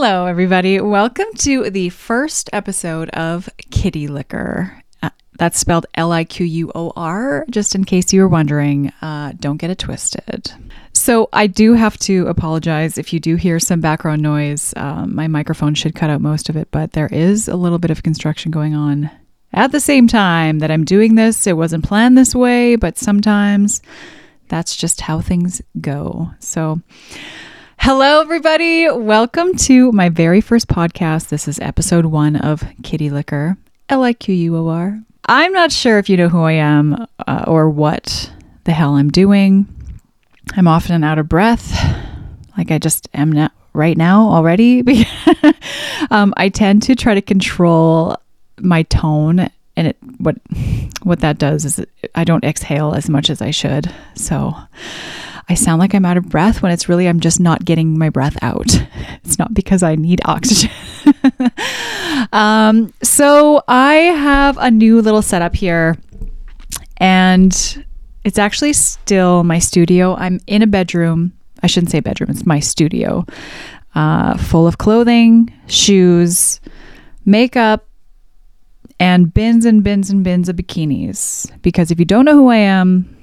[0.00, 0.80] Hello, everybody.
[0.80, 4.80] Welcome to the first episode of Kitty Liquor.
[5.02, 8.92] Uh, that's spelled L I Q U O R, just in case you were wondering.
[9.02, 10.52] Uh, don't get it twisted.
[10.92, 14.72] So, I do have to apologize if you do hear some background noise.
[14.76, 17.90] Um, my microphone should cut out most of it, but there is a little bit
[17.90, 19.10] of construction going on
[19.52, 21.44] at the same time that I'm doing this.
[21.44, 23.82] It wasn't planned this way, but sometimes
[24.46, 26.30] that's just how things go.
[26.38, 26.82] So,
[27.80, 28.90] Hello, everybody.
[28.90, 31.28] Welcome to my very first podcast.
[31.28, 33.56] This is episode one of Kitty Liquor,
[33.88, 35.00] L I Q U O R.
[35.26, 38.32] I'm not sure if you know who I am uh, or what
[38.64, 39.66] the hell I'm doing.
[40.56, 41.72] I'm often out of breath,
[42.56, 44.82] like I just am now, right now already.
[46.10, 48.16] um, I tend to try to control
[48.58, 50.36] my tone, and it what
[51.04, 51.84] what that does is
[52.16, 53.94] I don't exhale as much as I should.
[54.14, 54.54] So
[55.48, 58.10] I sound like I'm out of breath when it's really I'm just not getting my
[58.10, 58.66] breath out.
[59.24, 60.70] It's not because I need oxygen.
[62.32, 65.98] um, so I have a new little setup here,
[66.96, 67.84] and
[68.24, 70.14] it's actually still my studio.
[70.14, 71.34] I'm in a bedroom.
[71.62, 73.26] I shouldn't say bedroom, it's my studio,
[73.94, 76.60] uh, full of clothing, shoes,
[77.26, 77.86] makeup,
[78.98, 81.50] and bins and bins and bins of bikinis.
[81.62, 83.17] Because if you don't know who I am,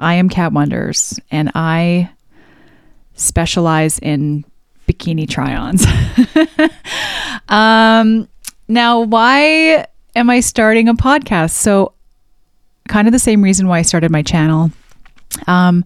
[0.00, 2.10] I am Cat Wonders and I
[3.14, 4.44] specialize in
[4.88, 5.86] bikini try ons.
[7.48, 8.26] um,
[8.66, 11.50] now, why am I starting a podcast?
[11.50, 11.92] So,
[12.88, 14.70] kind of the same reason why I started my channel.
[15.46, 15.84] Um,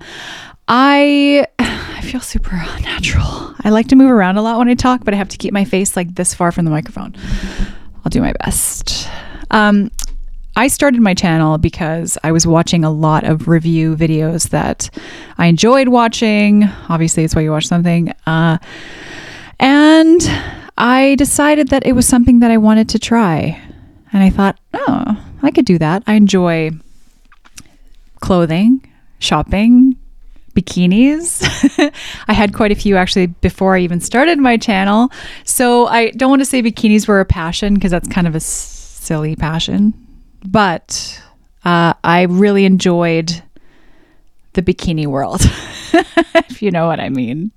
[0.68, 3.54] I I feel super natural.
[3.64, 5.52] I like to move around a lot when I talk, but I have to keep
[5.52, 7.16] my face like this far from the microphone.
[8.04, 9.08] I'll do my best.
[9.50, 9.90] Um,
[10.56, 14.88] I started my channel because I was watching a lot of review videos that
[15.36, 16.64] I enjoyed watching.
[16.88, 18.12] Obviously, it's why you watch something.
[18.24, 18.58] Uh,
[19.58, 20.20] and
[20.78, 23.60] I decided that it was something that I wanted to try.
[24.12, 26.04] And I thought, oh, I could do that.
[26.06, 26.70] I enjoy
[28.20, 28.80] clothing,
[29.18, 29.96] shopping,
[30.52, 31.42] bikinis.
[32.28, 35.10] I had quite a few actually before I even started my channel.
[35.42, 38.40] So I don't want to say bikinis were a passion because that's kind of a
[38.40, 40.03] silly passion
[40.46, 41.22] but
[41.64, 43.42] uh, I really enjoyed
[44.52, 45.40] the bikini world,
[46.48, 47.50] if you know what I mean.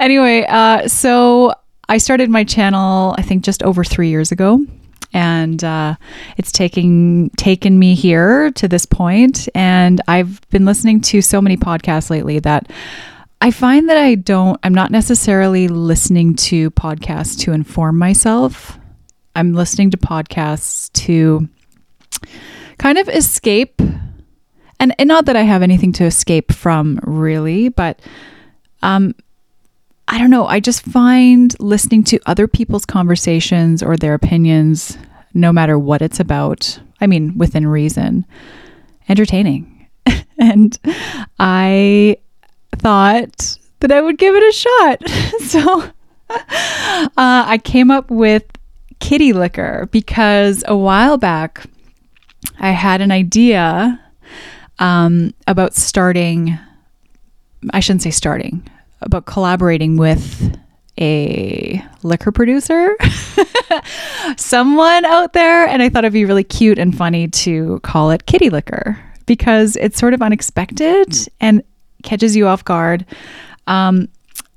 [0.00, 1.52] anyway, uh, so
[1.88, 4.64] I started my channel, I think, just over three years ago.
[5.12, 5.94] And uh,
[6.36, 11.56] it's taking taken me here to this point, and I've been listening to so many
[11.56, 12.70] podcasts lately that
[13.40, 14.58] I find that I don't.
[14.62, 18.78] I'm not necessarily listening to podcasts to inform myself.
[19.34, 21.48] I'm listening to podcasts to
[22.78, 23.80] kind of escape
[24.78, 28.00] and, and not that I have anything to escape from really, but
[28.82, 29.14] um
[30.08, 34.96] I don't know, I just find listening to other people's conversations or their opinions
[35.34, 38.24] no matter what it's about, I mean within reason,
[39.08, 39.88] entertaining.
[40.38, 40.78] and
[41.38, 42.18] I
[42.76, 45.08] thought that I would give it a shot.
[45.40, 45.82] so
[46.30, 48.44] uh, I came up with
[49.00, 51.66] kitty liquor because a while back
[52.58, 54.00] I had an idea
[54.78, 56.58] um, about starting,
[57.72, 58.68] I shouldn't say starting,
[59.02, 60.56] about collaborating with
[60.98, 62.96] a liquor producer,
[64.36, 65.66] someone out there.
[65.66, 69.76] And I thought it'd be really cute and funny to call it kitty liquor because
[69.76, 71.62] it's sort of unexpected and
[72.02, 73.04] catches you off guard.
[73.66, 74.08] Um,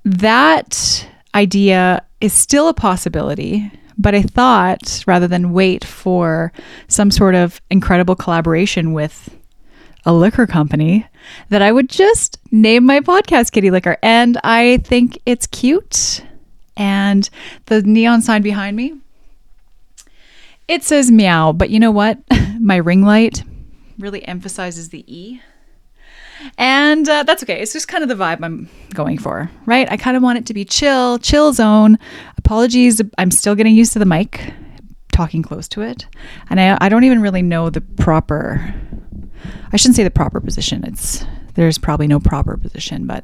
[0.05, 3.71] that idea is still a possibility.
[3.99, 6.53] But I thought rather than wait for
[6.87, 9.37] some sort of incredible collaboration with
[10.05, 11.05] a liquor company,
[11.49, 13.97] that I would just name my podcast Kitty Liquor.
[14.01, 16.23] And I think it's cute.
[16.77, 17.29] And
[17.65, 18.95] the neon sign behind me,
[20.69, 21.51] it says meow.
[21.51, 22.19] But you know what?
[22.59, 23.43] my ring light
[23.97, 25.41] really emphasizes the E.
[26.57, 27.61] And uh, that's okay.
[27.61, 29.89] It's just kind of the vibe I'm going for, right?
[29.91, 31.97] I kind of want it to be chill, chill zone.
[32.37, 34.53] Apologies, I'm still getting used to the mic,
[35.11, 36.05] talking close to it.
[36.49, 38.73] And I, I don't even really know the proper,
[39.71, 40.83] I shouldn't say the proper position.
[40.85, 41.25] It's,
[41.55, 43.23] there's probably no proper position, but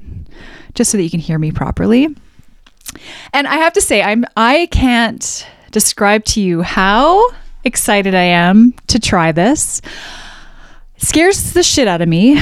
[0.73, 2.15] just so that you can hear me properly.
[3.33, 7.29] And I have to say, I'm, I can't describe to you how
[7.63, 9.81] excited I am to try this.
[10.95, 12.35] It scares the shit out of me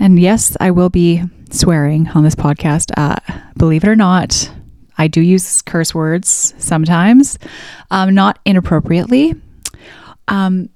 [0.00, 2.90] and yes, I will be swearing on this podcast.
[2.96, 3.16] Uh,
[3.56, 4.50] believe it or not,
[4.96, 7.38] I do use curse words sometimes,
[7.90, 9.34] um, not inappropriately,
[10.28, 10.70] um,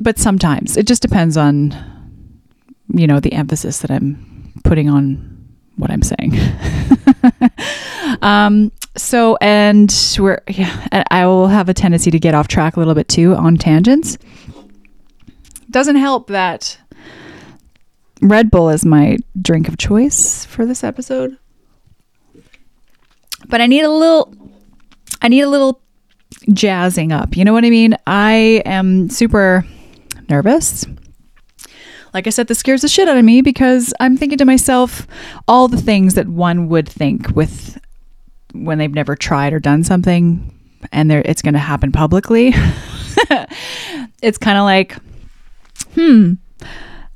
[0.00, 0.76] but sometimes.
[0.76, 1.70] It just depends on,
[2.88, 5.38] you know, the emphasis that I'm putting on
[5.76, 6.38] what I'm saying.
[8.22, 12.80] um, so, and we're, yeah, I will have a tendency to get off track a
[12.80, 14.18] little bit too on tangents.
[15.70, 16.78] Doesn't help that
[18.20, 21.38] Red Bull is my drink of choice for this episode.
[23.46, 24.34] But I need a little,
[25.22, 25.80] I need a little
[26.52, 27.36] jazzing up.
[27.36, 27.96] You know what I mean?
[28.06, 29.64] I am super
[30.28, 30.86] nervous.
[32.12, 35.06] Like I said, this scares the shit out of me because I'm thinking to myself
[35.46, 37.78] all the things that one would think with
[38.52, 40.54] when they've never tried or done something
[40.92, 42.54] and it's going to happen publicly.
[44.22, 44.96] it's kind of like,
[45.94, 46.34] hmm,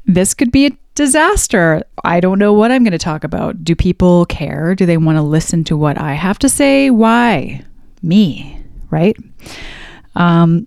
[0.05, 1.83] this could be a disaster.
[2.05, 3.65] I don't know what I'm going to talk about.
[3.65, 4.75] Do people care?
[4.75, 6.91] Do they want to listen to what I have to say?
[6.91, 7.63] Why?
[8.03, 9.17] Me, right?
[10.17, 10.67] Um,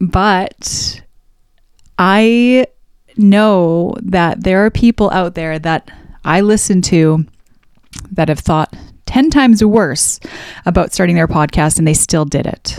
[0.00, 1.00] but
[1.98, 2.66] I
[3.16, 5.90] know that there are people out there that
[6.24, 7.26] I listen to
[8.12, 8.74] that have thought
[9.06, 10.18] 10 times worse
[10.66, 12.78] about starting their podcast and they still did it.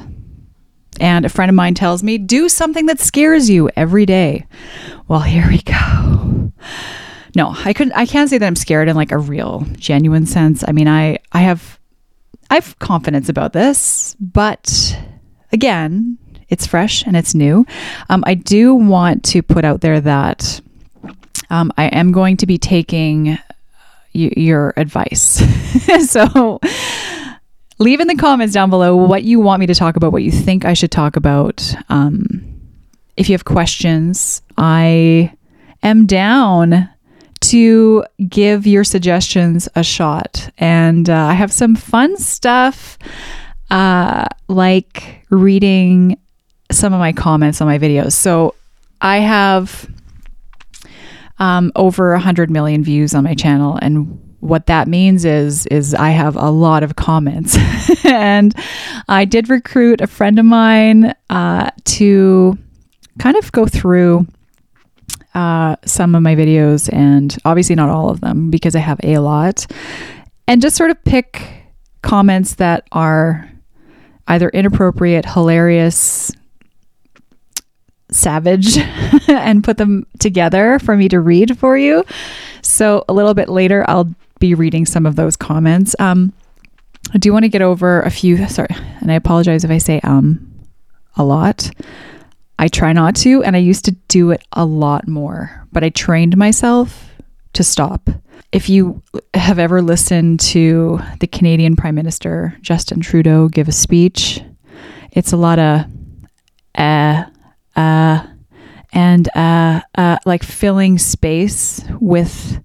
[1.00, 4.46] And a friend of mine tells me, do something that scares you every day.
[5.08, 6.25] Well, here we go.
[7.36, 10.64] No, I couldn't I can't say that I'm scared in like a real genuine sense.
[10.68, 11.80] I mean, I I have
[12.50, 14.98] I have confidence about this, but
[15.52, 16.18] again,
[16.50, 17.66] it's fresh and it's new.
[18.10, 20.62] Um, I do want to put out there that
[21.50, 23.40] um, I am going to be taking y-
[24.14, 25.42] your advice.
[26.10, 26.60] so
[27.80, 30.32] leave in the comments down below what you want me to talk about, what you
[30.32, 31.76] think I should talk about.
[31.90, 32.62] Um,
[33.18, 35.34] if you have questions, I
[35.84, 36.90] am down
[37.42, 40.50] to give your suggestions a shot.
[40.58, 42.98] And uh, I have some fun stuff
[43.70, 46.18] uh, like reading
[46.72, 48.14] some of my comments on my videos.
[48.14, 48.56] So
[49.02, 49.90] I have
[51.38, 53.78] um, over 100 million views on my channel.
[53.82, 57.58] And what that means is is I have a lot of comments,
[58.06, 58.54] and
[59.10, 62.58] I did recruit a friend of mine uh, to
[63.18, 64.28] kind of go through
[65.36, 69.20] uh, some of my videos, and obviously not all of them because I have a
[69.20, 69.68] lot,
[70.48, 71.44] and just sort of pick
[72.02, 73.50] comments that are
[74.28, 76.32] either inappropriate, hilarious,
[78.12, 78.78] savage
[79.28, 82.04] and put them together for me to read for you.
[82.62, 84.10] So a little bit later, I'll
[84.40, 85.96] be reading some of those comments.
[86.00, 86.34] Um,
[87.14, 88.48] I do want to get over a few.
[88.48, 88.70] Sorry,
[89.02, 90.52] and I apologize if I say um
[91.18, 91.72] a lot.
[92.58, 95.90] I try not to, and I used to do it a lot more, but I
[95.90, 97.10] trained myself
[97.54, 98.10] to stop.
[98.52, 99.02] If you
[99.34, 104.42] have ever listened to the Canadian Prime Minister Justin Trudeau give a speech,
[105.12, 105.86] it's a lot of
[106.76, 107.26] uh
[107.76, 108.26] uh,
[108.94, 112.62] and uh, uh, like filling space with.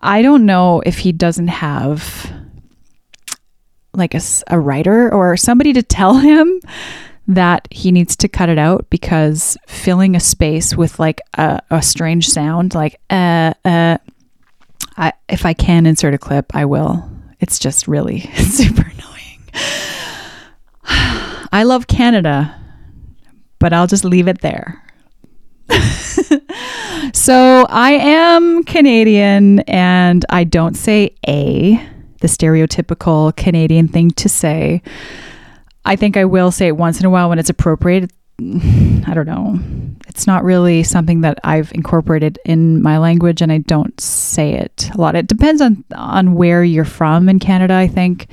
[0.00, 2.32] I don't know if he doesn't have
[3.92, 6.60] like a, a writer or somebody to tell him
[7.26, 11.82] that he needs to cut it out because filling a space with like a, a
[11.82, 13.98] strange sound, like uh, uh,
[14.96, 17.10] I, if I can insert a clip, I will.
[17.40, 19.40] It's just really super annoying.
[21.52, 22.60] I love Canada
[23.64, 24.84] but I'll just leave it there.
[27.14, 31.76] so I am Canadian and I don't say a,
[32.20, 34.82] the stereotypical Canadian thing to say.
[35.84, 38.10] I think I will say it once in a while when it's appropriate.
[38.40, 39.58] I don't know.
[40.08, 44.90] It's not really something that I've incorporated in my language and I don't say it
[44.94, 45.16] a lot.
[45.16, 48.26] It depends on on where you're from in Canada, I think.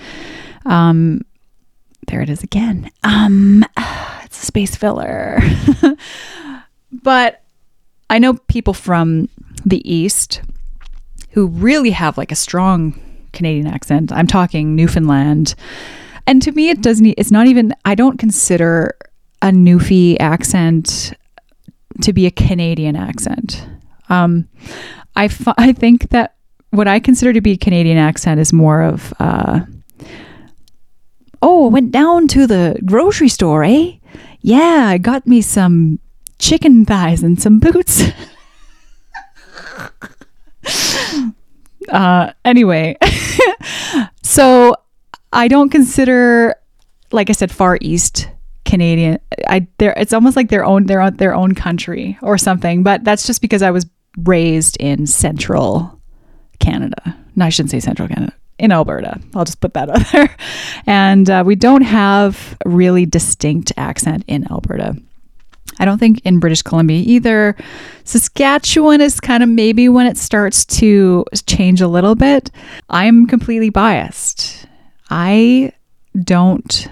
[0.65, 1.25] Um
[2.07, 2.89] there it is again.
[3.03, 3.65] Um
[4.23, 5.39] it's a space filler.
[6.91, 7.41] but
[8.09, 9.29] I know people from
[9.65, 10.41] the East
[11.31, 12.99] who really have like a strong
[13.33, 14.11] Canadian accent.
[14.11, 15.55] I'm talking Newfoundland.
[16.27, 18.95] And to me, it doesn't, it's not even, I don't consider
[19.41, 21.13] a Newfie accent
[22.01, 23.65] to be a Canadian accent.
[24.09, 24.47] Um,
[25.15, 26.35] I, think that
[26.71, 29.61] what I consider to be a Canadian accent is more of, uh,
[31.41, 33.93] oh, went down to the grocery store, eh?
[34.41, 35.99] Yeah, I got me some
[36.39, 38.03] chicken thighs and some boots.
[41.89, 42.97] uh, anyway,
[44.23, 44.75] so
[45.33, 46.55] I don't consider,
[47.11, 48.29] like I said, Far East
[48.65, 49.19] Canadian.
[49.47, 52.83] I there it's almost like their own their own their own country or something.
[52.83, 53.85] But that's just because I was
[54.17, 55.99] raised in Central
[56.59, 57.17] Canada.
[57.35, 59.19] No, I shouldn't say Central Canada in Alberta.
[59.35, 60.35] I'll just put that out there.
[60.85, 64.95] And uh, we don't have a really distinct accent in Alberta.
[65.79, 67.55] I don't think in British Columbia either.
[68.03, 72.51] Saskatchewan is kind of maybe when it starts to change a little bit.
[72.89, 74.60] I'm completely biased.
[75.11, 75.73] I
[76.23, 76.87] don't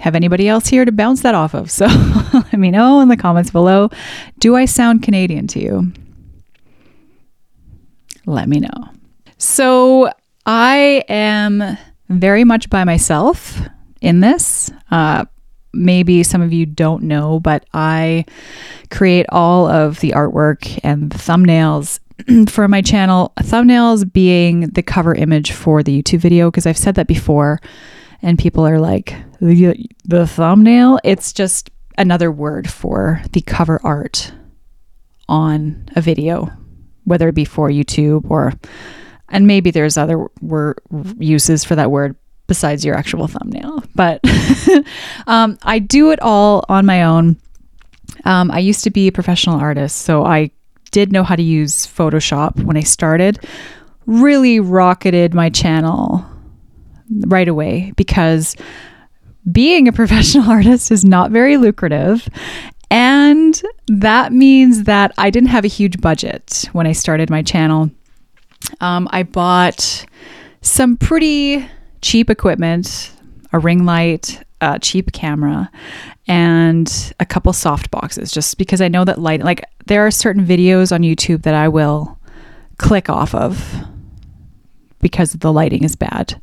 [0.00, 1.70] have anybody else here to bounce that off of.
[1.70, 1.86] So
[2.34, 3.90] let me know in the comments below.
[4.38, 5.92] Do I sound Canadian to you?
[8.26, 8.88] Let me know.
[9.38, 10.10] So
[10.46, 11.78] I am
[12.08, 13.60] very much by myself
[14.00, 14.70] in this.
[14.90, 15.24] Uh,
[15.72, 18.24] maybe some of you don't know, but I
[18.90, 22.00] create all of the artwork and the thumbnails
[22.48, 23.32] for my channel.
[23.40, 27.60] Thumbnails being the cover image for the YouTube video, because I've said that before,
[28.22, 30.98] and people are like, the, the thumbnail?
[31.04, 34.32] It's just another word for the cover art
[35.28, 36.50] on a video,
[37.04, 38.52] whether it be for YouTube or,
[39.28, 40.78] and maybe there's other word
[41.18, 42.16] uses for that word
[42.46, 43.82] besides your actual thumbnail.
[43.94, 44.20] But
[45.26, 47.36] um, I do it all on my own.
[48.24, 50.50] Um, I used to be a professional artist, so I
[50.94, 53.44] did know how to use Photoshop when I started.
[54.06, 56.24] Really rocketed my channel
[57.26, 58.54] right away because
[59.50, 62.28] being a professional artist is not very lucrative.
[62.92, 67.90] And that means that I didn't have a huge budget when I started my channel.
[68.80, 70.06] Um, I bought
[70.60, 71.68] some pretty
[72.02, 73.10] cheap equipment,
[73.52, 75.70] a ring light, a cheap camera,
[76.26, 80.44] and a couple soft boxes just because I know that light like there are certain
[80.44, 82.18] videos on YouTube that I will
[82.78, 83.84] click off of
[85.00, 86.40] because the lighting is bad.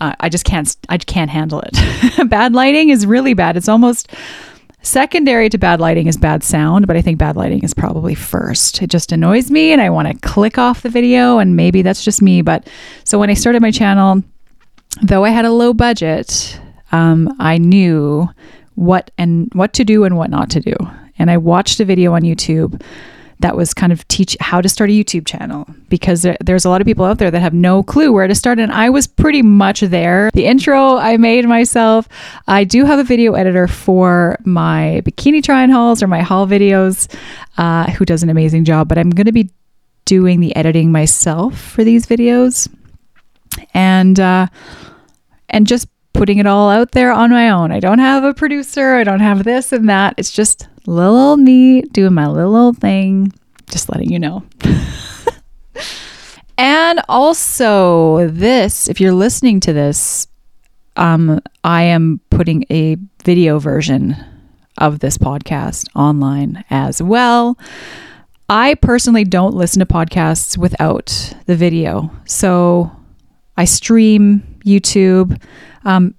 [0.00, 2.28] Uh, I just can't I can't handle it.
[2.28, 3.56] bad lighting is really bad.
[3.56, 4.12] It's almost
[4.82, 8.82] secondary to bad lighting is bad sound, but I think bad lighting is probably first.
[8.82, 12.04] It just annoys me and I want to click off the video and maybe that's
[12.04, 12.68] just me, but
[13.04, 14.22] so when I started my channel,
[15.02, 16.60] though I had a low budget,
[16.94, 18.28] um, I knew
[18.76, 20.74] what and what to do and what not to do.
[21.18, 22.80] And I watched a video on YouTube
[23.40, 26.70] that was kind of teach how to start a YouTube channel because there, there's a
[26.70, 28.60] lot of people out there that have no clue where to start.
[28.60, 30.30] And I was pretty much there.
[30.34, 32.08] The intro I made myself.
[32.46, 36.46] I do have a video editor for my bikini try and hauls or my haul
[36.46, 37.12] videos,
[37.58, 38.88] uh, who does an amazing job.
[38.88, 39.50] But I'm going to be
[40.04, 42.72] doing the editing myself for these videos
[43.74, 44.46] and uh,
[45.50, 47.70] and just putting it all out there on my own.
[47.70, 48.94] I don't have a producer.
[48.94, 50.14] I don't have this and that.
[50.16, 53.32] It's just little old me doing my little old thing.
[53.70, 54.44] Just letting you know.
[56.58, 60.26] and also, this, if you're listening to this,
[60.96, 64.16] um, I am putting a video version
[64.78, 67.58] of this podcast online as well.
[68.48, 72.10] I personally don't listen to podcasts without the video.
[72.26, 72.94] So
[73.56, 75.40] I stream YouTube.
[75.84, 76.14] Um,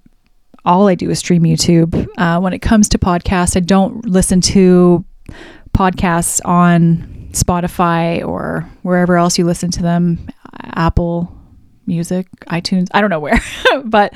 [0.64, 2.08] all I do is stream YouTube.
[2.18, 5.04] Uh, when it comes to podcasts, I don't listen to
[5.72, 10.28] podcasts on Spotify or wherever else you listen to them,
[10.60, 11.32] Apple
[11.86, 13.40] Music, iTunes, I don't know where.
[13.84, 14.12] but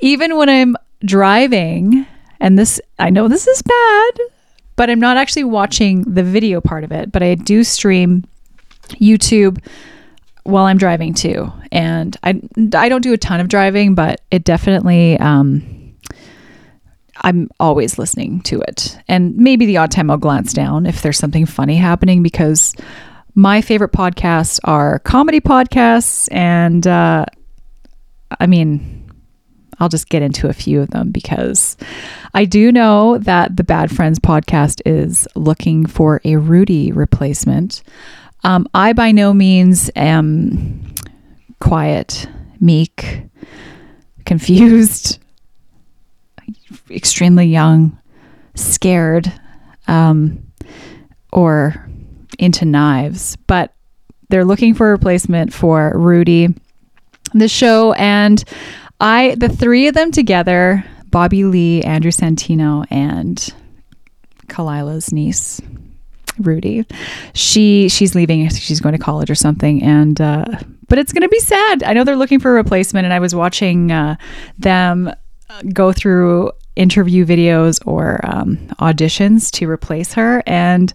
[0.00, 2.06] even when I'm driving,
[2.40, 4.10] and this, I know this is bad,
[4.74, 8.24] but I'm not actually watching the video part of it, but I do stream
[8.88, 9.64] YouTube
[10.44, 11.52] while I'm driving too.
[11.72, 12.40] And I
[12.74, 15.96] I don't do a ton of driving, but it definitely um,
[17.18, 18.98] I'm always listening to it.
[19.08, 22.74] And maybe the odd time I'll glance down if there's something funny happening because
[23.34, 27.26] my favorite podcasts are comedy podcasts and uh,
[28.38, 29.04] I mean
[29.80, 31.76] I'll just get into a few of them because
[32.32, 37.82] I do know that the Bad Friends podcast is looking for a Rudy replacement.
[38.44, 40.94] Um, I by no means am
[41.60, 42.28] quiet,
[42.60, 43.24] meek,
[44.26, 45.18] confused,
[46.90, 47.98] extremely young,
[48.54, 49.32] scared,
[49.88, 50.46] um,
[51.32, 51.88] or
[52.38, 53.36] into knives.
[53.46, 53.74] But
[54.28, 56.48] they're looking for a replacement for Rudy,
[57.32, 58.44] the show, and
[59.00, 63.54] I, the three of them together, Bobby Lee, Andrew Santino, and
[64.48, 65.60] Kalila's niece,
[66.38, 66.84] Rudy.
[67.34, 68.48] She she's leaving.
[68.48, 70.44] She's going to college or something, and uh,
[70.88, 71.82] but it's going to be sad.
[71.82, 74.16] I know they're looking for a replacement, and I was watching uh,
[74.58, 75.12] them
[75.72, 80.92] go through interview videos or um, auditions to replace her, and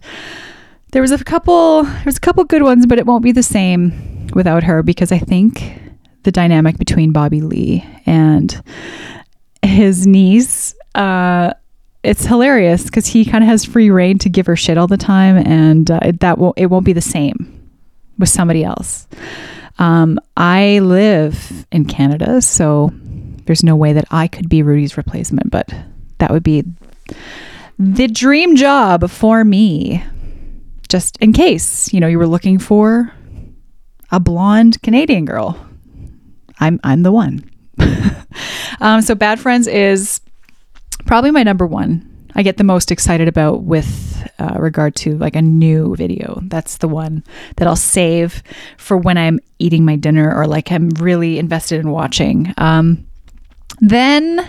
[0.92, 1.84] there was a couple.
[2.04, 5.18] There's a couple good ones, but it won't be the same without her because I
[5.18, 5.80] think
[6.22, 8.62] the dynamic between Bobby Lee and
[9.62, 10.74] his niece.
[10.94, 11.54] Uh,
[12.02, 14.96] it's hilarious because he kind of has free reign to give her shit all the
[14.96, 17.68] time, and uh, that won't it won't be the same
[18.18, 19.06] with somebody else.
[19.78, 22.90] Um, I live in Canada, so
[23.44, 25.72] there's no way that I could be Rudy's replacement, but
[26.18, 26.64] that would be
[27.78, 30.04] the dream job for me.
[30.88, 33.12] Just in case you know you were looking for
[34.10, 35.58] a blonde Canadian girl,
[36.58, 37.48] I'm I'm the one.
[38.80, 40.20] Um, so Bad Friends is
[41.06, 42.06] probably my number one.
[42.34, 46.40] I get the most excited about with uh, regard to like a new video.
[46.44, 47.24] That's the one
[47.56, 48.42] that I'll save
[48.76, 52.54] for when I'm eating my dinner or like I'm really invested in watching.
[52.56, 53.06] Um,
[53.80, 54.46] then,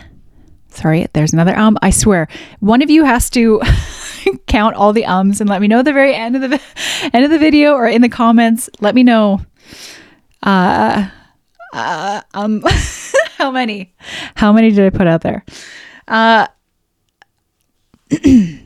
[0.70, 1.78] sorry, there's another um.
[1.82, 2.28] I swear,
[2.60, 3.62] one of you has to
[4.48, 6.62] count all the ums and let me know at the very end of the
[7.14, 8.70] end of the video or in the comments.
[8.80, 9.42] Let me know.
[10.44, 11.10] Uh,
[11.74, 12.62] uh um,
[13.38, 13.94] how many?
[14.36, 15.46] How many did I put out there?
[16.12, 16.48] Uh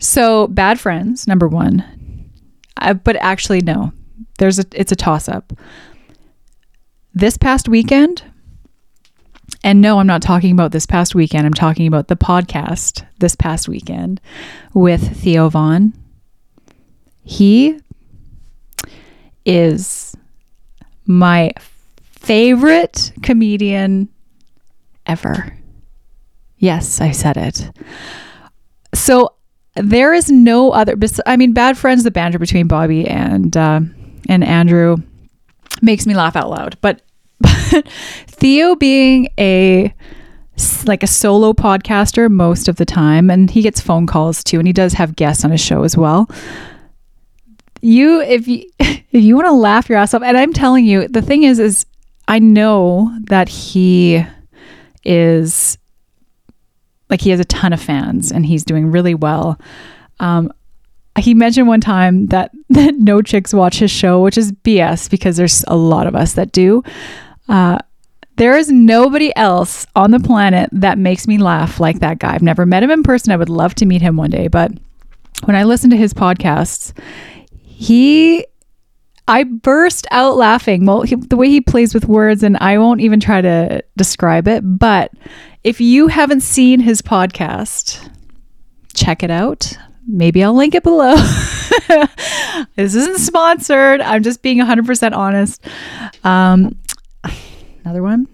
[0.00, 1.84] so bad friends number one.
[2.76, 3.92] Uh, but actually no.
[4.38, 5.52] There's a it's a toss up
[7.14, 8.22] this past weekend
[9.64, 11.46] and no i'm not talking about this past weekend.
[11.46, 14.20] I'm talking about the podcast this past weekend
[14.74, 15.94] with theo von
[17.24, 17.78] he
[19.44, 20.16] is
[21.06, 21.52] my
[22.12, 24.08] favorite comedian
[25.06, 25.57] ever
[26.58, 27.70] yes i said it
[28.94, 29.34] so
[29.78, 30.96] there is no other.
[31.26, 32.04] I mean, bad friends.
[32.04, 33.80] The banter between Bobby and uh,
[34.28, 34.96] and Andrew
[35.80, 36.76] makes me laugh out loud.
[36.80, 37.02] But,
[37.40, 37.88] but
[38.26, 39.94] Theo being a
[40.86, 44.66] like a solo podcaster most of the time, and he gets phone calls too, and
[44.66, 46.28] he does have guests on his show as well.
[47.80, 51.06] You, if you if you want to laugh your ass off, and I'm telling you,
[51.06, 51.86] the thing is, is
[52.26, 54.24] I know that he
[55.04, 55.78] is
[57.10, 59.58] like he has a ton of fans and he's doing really well.
[60.20, 60.52] Um,
[61.18, 65.36] he mentioned one time that, that no chicks watch his show, which is BS because
[65.36, 66.82] there's a lot of us that do.
[67.48, 67.78] Uh,
[68.36, 72.34] there is nobody else on the planet that makes me laugh like that guy.
[72.34, 73.32] I've never met him in person.
[73.32, 74.70] I would love to meet him one day, but
[75.44, 76.92] when I listen to his podcasts,
[77.64, 78.46] he
[79.28, 80.86] I burst out laughing.
[80.86, 84.48] Well, he, the way he plays with words, and I won't even try to describe
[84.48, 85.12] it, but
[85.62, 88.10] if you haven't seen his podcast,
[88.94, 89.76] check it out.
[90.06, 91.14] Maybe I'll link it below.
[92.76, 94.00] this isn't sponsored.
[94.00, 95.62] I'm just being 100% honest.
[96.24, 96.78] Um,
[97.84, 98.26] another one.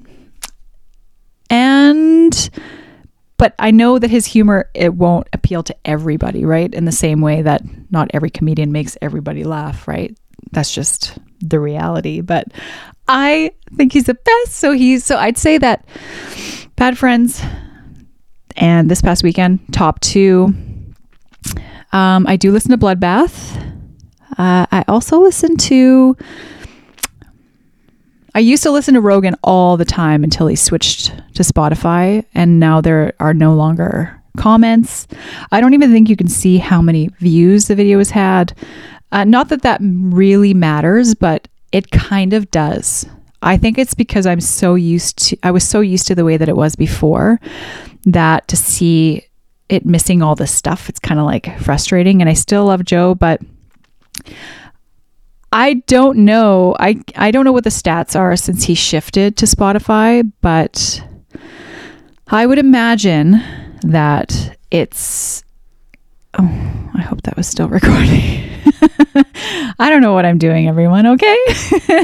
[1.50, 2.50] And
[3.36, 6.72] but I know that his humor it won't appeal to everybody, right?
[6.72, 10.16] In the same way that not every comedian makes everybody laugh, right?
[10.52, 12.20] That's just the reality.
[12.20, 12.48] But
[13.08, 14.54] I think he's the best.
[14.54, 15.86] So he's so I'd say that
[16.76, 17.42] Bad Friends,
[18.56, 20.54] and this past weekend, top two.
[21.92, 23.56] Um, I do listen to Bloodbath.
[24.36, 26.16] Uh, I also listen to.
[28.34, 32.58] I used to listen to Rogan all the time until he switched to Spotify, and
[32.58, 35.06] now there are no longer comments.
[35.52, 38.52] I don't even think you can see how many views the video has had.
[39.14, 43.06] Uh, not that that really matters, but it kind of does.
[43.42, 46.36] I think it's because I'm so used to, I was so used to the way
[46.36, 47.40] that it was before
[48.06, 49.24] that to see
[49.68, 52.20] it missing all this stuff, it's kind of like frustrating.
[52.20, 53.40] And I still love Joe, but
[55.52, 56.74] I don't know.
[56.80, 61.00] I, I don't know what the stats are since he shifted to Spotify, but
[62.28, 63.40] I would imagine
[63.82, 65.44] that it's.
[66.36, 68.50] Oh, I hope that was still recording.
[69.78, 71.38] I don't know what I'm doing, everyone, okay?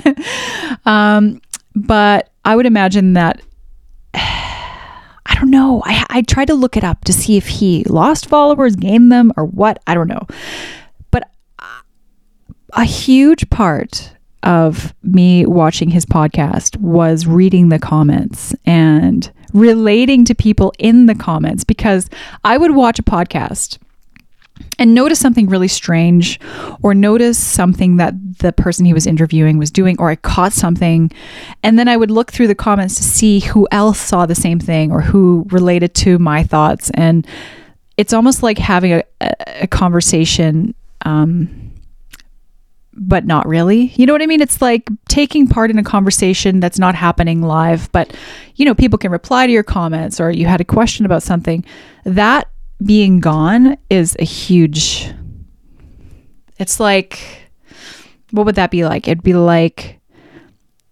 [0.84, 1.40] um,
[1.74, 3.40] but I would imagine that.
[4.14, 5.82] I don't know.
[5.84, 9.32] I, I tried to look it up to see if he lost followers, gained them,
[9.36, 9.82] or what.
[9.86, 10.26] I don't know.
[11.10, 11.30] But
[12.72, 20.34] a huge part of me watching his podcast was reading the comments and relating to
[20.34, 22.08] people in the comments because
[22.44, 23.78] I would watch a podcast
[24.78, 26.40] and notice something really strange
[26.82, 31.10] or notice something that the person he was interviewing was doing or I caught something
[31.62, 34.58] and then I would look through the comments to see who else saw the same
[34.58, 37.26] thing or who related to my thoughts and
[37.96, 39.04] it's almost like having a,
[39.60, 41.70] a conversation um,
[42.92, 43.92] but not really.
[43.96, 44.40] You know what I mean?
[44.42, 48.14] It's like taking part in a conversation that's not happening live, but
[48.56, 51.64] you know, people can reply to your comments or you had a question about something.
[52.04, 52.48] That
[52.84, 55.12] being gone is a huge
[56.58, 57.40] it's like
[58.30, 59.08] what would that be like?
[59.08, 59.98] It'd be like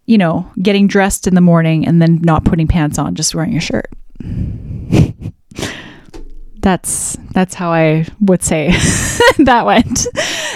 [0.05, 3.55] you know getting dressed in the morning and then not putting pants on just wearing
[3.55, 3.89] a shirt.
[6.61, 8.67] That's that's how i would say
[9.37, 10.07] that went.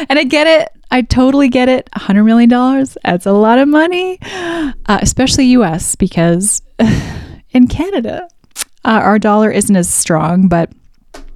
[0.10, 0.70] And i get it.
[0.92, 1.90] I totally get it.
[1.96, 6.62] 100 million dollars that's a lot of money uh, especially us because
[7.52, 8.28] in canada
[8.84, 10.70] uh, our dollar isn't as strong but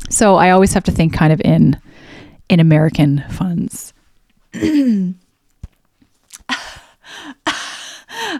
[0.09, 1.79] so I always have to think kind of in
[2.49, 3.93] in American funds.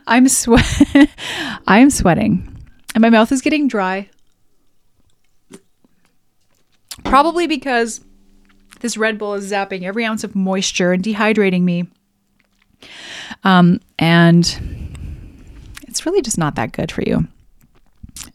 [0.08, 1.10] I'm sweat
[1.68, 2.54] I'm sweating.
[2.96, 4.10] And my mouth is getting dry.
[7.04, 8.02] Probably because
[8.80, 11.88] this Red Bull is zapping every ounce of moisture and dehydrating me.
[13.44, 14.46] Um, and
[15.88, 17.28] it's really just not that good for you.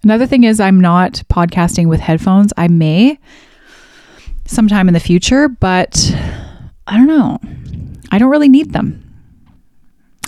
[0.03, 2.53] Another thing is, I'm not podcasting with headphones.
[2.57, 3.19] I may
[4.45, 6.15] sometime in the future, but
[6.87, 7.39] I don't know.
[8.11, 8.99] I don't really need them.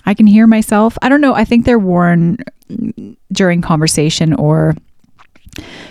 [0.06, 0.96] I can hear myself.
[1.02, 1.34] I don't know.
[1.34, 2.38] I think they're worn
[3.32, 4.74] during conversation, or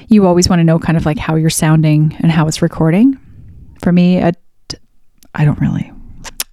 [0.07, 3.19] you always want to know kind of like how you're sounding and how it's recording.
[3.81, 4.31] For me, I,
[5.35, 5.91] I don't really,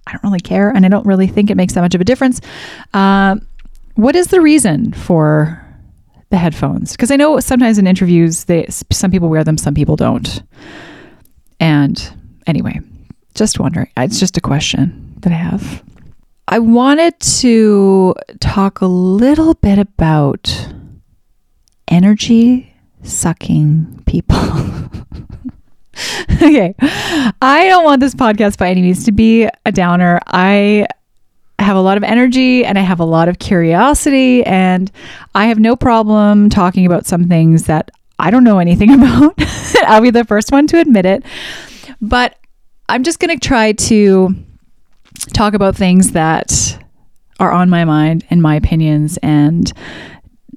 [0.07, 2.05] I don't really care, and I don't really think it makes that much of a
[2.05, 2.41] difference.
[2.93, 3.37] Uh,
[3.95, 5.65] what is the reason for
[6.31, 6.93] the headphones?
[6.93, 10.41] Because I know sometimes in interviews, they some people wear them, some people don't.
[11.59, 12.13] And
[12.47, 12.79] anyway,
[13.35, 13.89] just wondering.
[13.97, 15.83] It's just a question that I have.
[16.47, 20.69] I wanted to talk a little bit about
[21.87, 24.35] energy sucking people.
[26.41, 26.75] okay.
[27.41, 30.19] I don't want this podcast by any means to be a downer.
[30.27, 30.87] I
[31.61, 34.91] have a lot of energy and I have a lot of curiosity, and
[35.35, 39.33] I have no problem talking about some things that I don't know anything about.
[39.85, 41.23] I'll be the first one to admit it.
[42.01, 42.37] But
[42.89, 44.35] I'm just going to try to
[45.33, 46.77] talk about things that
[47.39, 49.71] are on my mind and my opinions and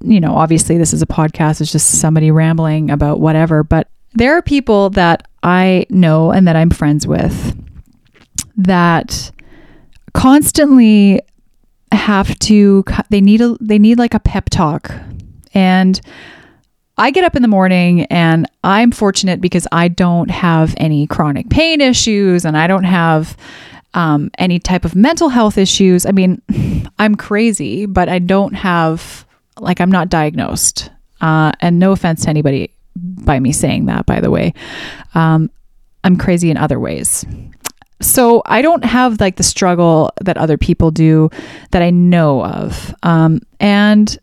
[0.03, 4.35] you know obviously this is a podcast it's just somebody rambling about whatever but there
[4.37, 7.55] are people that I know and that I'm friends with
[8.57, 9.31] that
[10.15, 11.21] constantly
[11.91, 14.91] have to they need a they need like a pep talk
[15.53, 16.01] and
[16.97, 21.49] I get up in the morning and I'm fortunate because I don't have any chronic
[21.49, 23.35] pain issues and I don't have
[23.93, 26.05] um, any type of mental health issues.
[26.05, 26.41] I mean,
[26.99, 29.25] I'm crazy, but I don't have,
[29.59, 30.89] like, I'm not diagnosed.
[31.21, 34.53] Uh, and no offense to anybody by me saying that, by the way.
[35.15, 35.49] Um,
[36.03, 37.25] I'm crazy in other ways.
[38.01, 41.29] So I don't have like the struggle that other people do
[41.71, 42.93] that I know of.
[43.03, 44.17] Um, and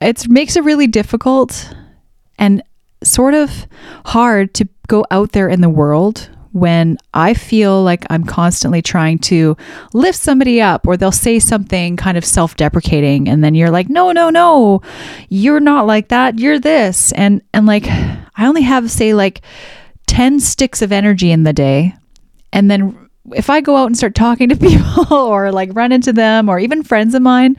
[0.00, 1.74] it makes it really difficult
[2.38, 2.62] and
[3.02, 3.66] sort of
[4.04, 9.18] hard to go out there in the world when I feel like I'm constantly trying
[9.20, 9.56] to
[9.92, 14.12] lift somebody up or they'll say something kind of self-deprecating and then you're like no
[14.12, 14.82] no no.
[15.28, 16.38] You're not like that.
[16.38, 17.12] You're this.
[17.12, 19.42] And and like I only have say like
[20.06, 21.94] 10 sticks of energy in the day
[22.54, 26.14] and then if I go out and start talking to people or like run into
[26.14, 27.56] them or even friends of mine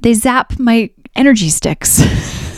[0.00, 2.02] they zap my energy sticks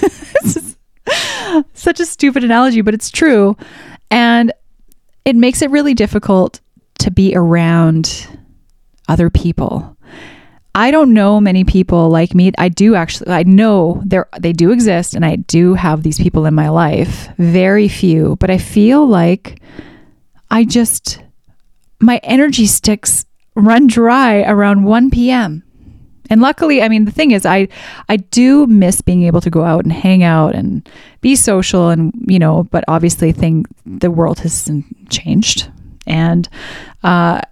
[1.74, 3.56] such a stupid analogy, but it's true.
[4.10, 4.52] And
[5.24, 6.60] it makes it really difficult
[6.98, 8.28] to be around
[9.08, 9.96] other people.
[10.74, 12.52] I don't know many people like me.
[12.58, 16.44] I do actually I know there they do exist and I do have these people
[16.44, 17.28] in my life.
[17.38, 19.60] Very few, but I feel like
[20.50, 21.22] I just
[22.00, 25.62] my energy sticks run dry around 1 p.m.
[26.28, 27.68] And luckily, I mean, the thing is, I
[28.08, 30.88] I do miss being able to go out and hang out and
[31.20, 34.68] be social, and you know, but obviously, thing the world has
[35.08, 35.70] changed,
[36.06, 36.48] and
[37.04, 37.42] uh,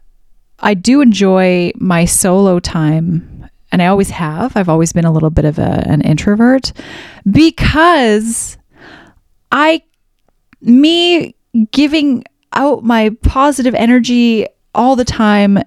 [0.59, 4.57] I do enjoy my solo time, and I always have.
[4.57, 6.73] I've always been a little bit of a, an introvert
[7.31, 8.59] because
[9.53, 9.83] I,
[10.61, 11.37] me
[11.71, 15.59] giving out my positive energy all the time,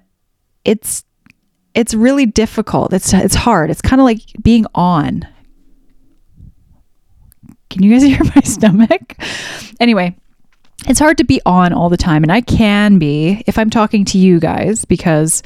[0.64, 1.04] it's
[1.74, 2.92] it's really difficult.
[2.92, 3.70] It's it's hard.
[3.70, 5.26] It's kind of like being on.
[7.70, 9.16] Can you guys hear my stomach?
[9.80, 10.16] Anyway,
[10.86, 14.04] it's hard to be on all the time and I can be if I'm talking
[14.06, 15.42] to you guys because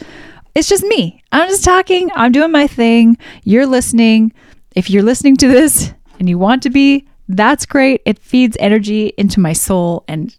[0.55, 1.23] it's just me.
[1.33, 4.33] I'm just talking, I'm doing my thing, you're listening.
[4.75, 8.03] If you're listening to this and you want to be, that's great.
[8.05, 10.37] It feeds energy into my soul and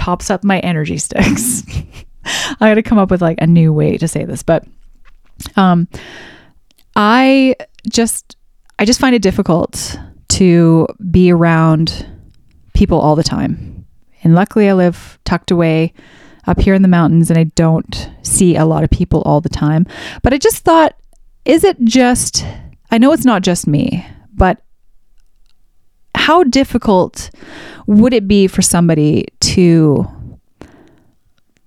[0.00, 1.62] tops up my energy sticks.
[2.24, 4.66] I got to come up with like a new way to say this, but
[5.56, 5.88] um,
[6.96, 7.54] I
[7.88, 8.36] just
[8.78, 12.06] I just find it difficult to be around
[12.72, 13.86] people all the time.
[14.24, 15.92] And luckily I live tucked away
[16.46, 19.50] up here in the mountains and I don't see a lot of people all the
[19.50, 19.86] time.
[20.22, 20.96] But I just thought
[21.44, 22.44] is it just
[22.90, 24.62] I know it's not just me, but
[26.14, 27.30] how difficult
[27.90, 30.08] would it be for somebody to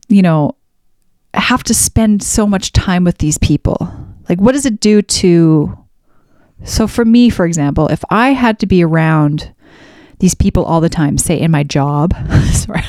[0.08, 0.56] you know
[1.34, 3.92] have to spend so much time with these people?
[4.30, 5.78] Like, what does it do to.
[6.64, 9.54] So, for me, for example, if I had to be around
[10.20, 12.16] these people all the time, say in my job,
[12.54, 12.84] sorry,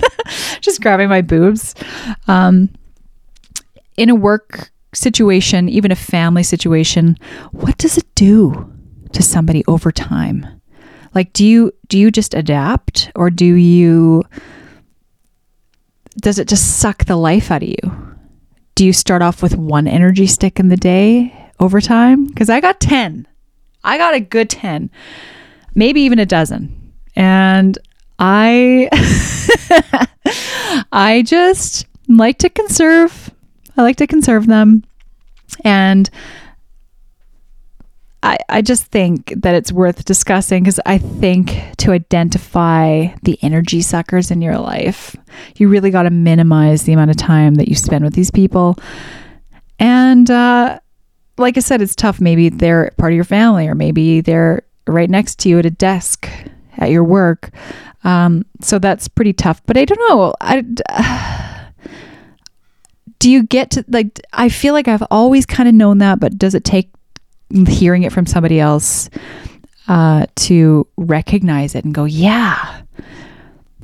[0.60, 1.74] just grabbing my boobs,
[2.28, 2.70] um,
[3.96, 7.18] in a work situation, even a family situation,
[7.50, 8.72] what does it do
[9.12, 10.55] to somebody over time?
[11.16, 14.22] Like do you do you just adapt or do you
[16.18, 18.16] does it just suck the life out of you?
[18.74, 22.28] Do you start off with one energy stick in the day over time?
[22.34, 23.26] Cuz I got 10.
[23.82, 24.90] I got a good 10.
[25.74, 26.92] Maybe even a dozen.
[27.14, 27.78] And
[28.18, 28.90] I
[30.92, 33.30] I just like to conserve.
[33.74, 34.84] I like to conserve them.
[35.64, 36.10] And
[38.22, 43.82] I, I just think that it's worth discussing because I think to identify the energy
[43.82, 45.14] suckers in your life,
[45.56, 48.76] you really got to minimize the amount of time that you spend with these people.
[49.78, 50.80] And uh,
[51.38, 52.20] like I said, it's tough.
[52.20, 55.70] Maybe they're part of your family, or maybe they're right next to you at a
[55.70, 56.28] desk
[56.78, 57.50] at your work.
[58.04, 59.62] Um, so that's pretty tough.
[59.66, 60.34] But I don't know.
[60.40, 61.62] I.
[63.18, 66.36] Do you get to like I feel like I've always kind of known that, but
[66.36, 66.90] does it take
[67.68, 69.08] hearing it from somebody else
[69.88, 72.82] uh, to recognize it and go, yeah.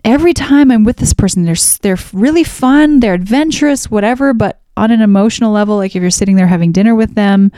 [0.05, 4.35] Every time I'm with this person, they're they're really fun, they're adventurous, whatever.
[4.35, 7.53] But on an emotional level, like if you're sitting there having dinner with them,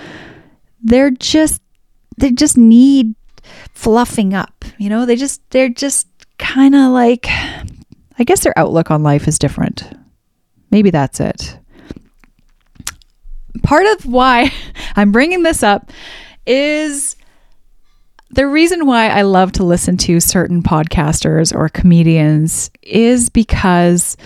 [0.82, 1.62] they're just
[2.18, 3.14] they just need
[3.72, 4.64] fluffing up.
[4.76, 6.06] You know, they just they're just
[6.38, 9.90] kind of like I guess their outlook on life is different.
[10.70, 11.58] Maybe that's it
[13.62, 14.52] part of why
[14.96, 15.90] I'm bringing this up
[16.46, 17.16] is
[18.30, 24.16] the reason why I love to listen to certain podcasters or comedians is because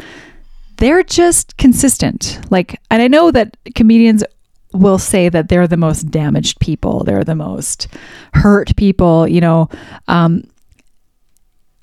[0.79, 2.41] they're just consistent.
[2.51, 4.25] Like, and I know that comedians
[4.73, 7.89] will say that they're the most damaged people, they're the most
[8.35, 9.69] hurt people, you know.
[10.07, 10.45] Um,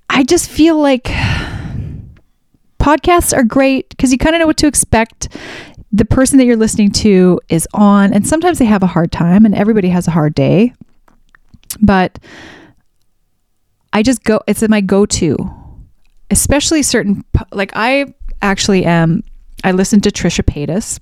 [0.10, 1.04] I just feel like
[2.80, 5.30] podcasts are great because you kind of know what to expect
[5.96, 9.46] the person that you're listening to is on, and sometimes they have a hard time,
[9.46, 10.74] and everybody has a hard day.
[11.80, 12.20] But
[13.94, 15.38] I just go, it's my go to,
[16.30, 19.24] especially certain, like I actually am,
[19.64, 21.00] I listen to Trisha Paytas.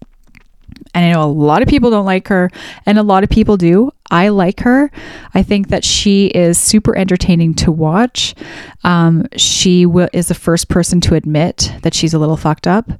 [0.93, 2.51] And I know a lot of people don't like her,
[2.85, 3.89] and a lot of people do.
[4.11, 4.91] I like her.
[5.33, 8.35] I think that she is super entertaining to watch.
[8.83, 12.91] Um, she is the first person to admit that she's a little fucked up.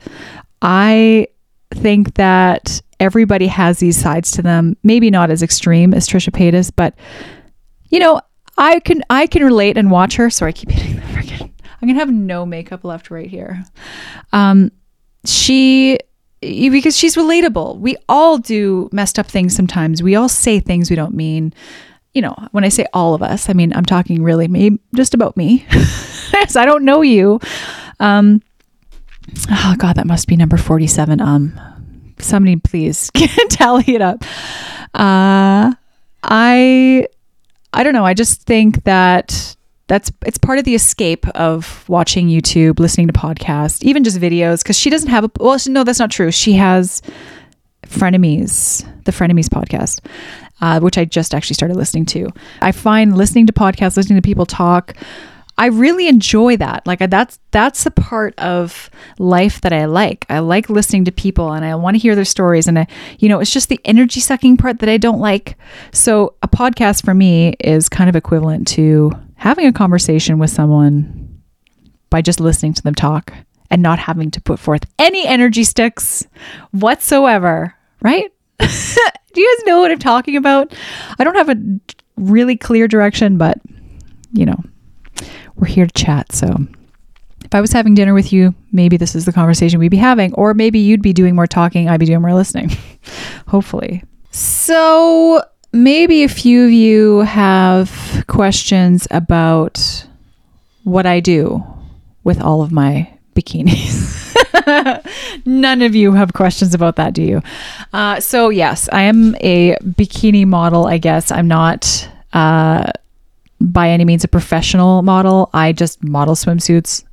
[0.60, 1.27] I
[1.74, 4.78] think that everybody has these sides to them.
[4.84, 6.96] Maybe not as extreme as Trisha Paytas, but
[7.90, 8.22] you know,
[8.58, 10.30] I can I can relate and watch her.
[10.30, 11.52] Sorry, I keep hitting the freaking.
[11.82, 13.64] I'm gonna have no makeup left right here.
[14.32, 14.72] Um,
[15.26, 16.00] she
[16.42, 17.80] because she's relatable.
[17.80, 20.04] We all do messed up things sometimes.
[20.04, 21.54] We all say things we don't mean.
[22.14, 25.14] You know, when I say all of us, I mean I'm talking really maybe just
[25.14, 25.66] about me.
[26.48, 27.40] so I don't know you.
[28.00, 28.42] Um,
[29.50, 31.60] oh god that must be number 47 um
[32.20, 33.10] somebody please
[33.50, 34.24] tally it up.
[34.94, 35.74] Uh
[36.24, 37.08] i
[37.74, 38.06] i don't know.
[38.06, 39.56] I just think that
[39.88, 44.64] that's it's part of the escape of watching youtube listening to podcasts even just videos
[44.64, 46.32] because she doesn't have a well no that's not true.
[46.32, 47.02] She has
[47.88, 50.00] frenemies the frenemies podcast
[50.62, 52.30] uh, which i just actually started listening to.
[52.62, 54.96] I find listening to podcasts listening to people talk
[55.58, 56.86] I really enjoy that.
[56.88, 58.89] Like that's that's the part of
[59.20, 60.26] life that I like.
[60.30, 62.88] I like listening to people and I want to hear their stories and I
[63.20, 65.58] you know, it's just the energy sucking part that I don't like.
[65.92, 71.42] So a podcast for me is kind of equivalent to having a conversation with someone
[72.10, 73.34] by just listening to them talk
[73.70, 76.26] and not having to put forth any energy sticks
[76.72, 78.32] whatsoever, right?
[78.60, 80.74] Do you guys know what I'm talking about?
[81.18, 81.56] I don't have a
[82.16, 83.60] really clear direction, but
[84.32, 84.63] you know,
[85.56, 86.32] we're here to chat.
[86.32, 86.68] So
[87.46, 90.34] if I was having dinner with you, maybe this is the conversation we'd be having,
[90.34, 92.72] or maybe you'd be doing more talking, I'd be doing more listening.
[93.48, 94.04] Hopefully.
[94.32, 100.08] So maybe a few of you have questions about
[100.84, 101.63] what I do
[102.24, 104.22] with all of my bikinis.
[105.46, 107.42] None of you have questions about that, do you?
[107.92, 111.32] Uh, so, yes, I am a bikini model, I guess.
[111.32, 112.10] I'm not.
[112.32, 112.92] Uh,
[113.63, 115.49] by any means a professional model.
[115.54, 117.04] I just model swimsuits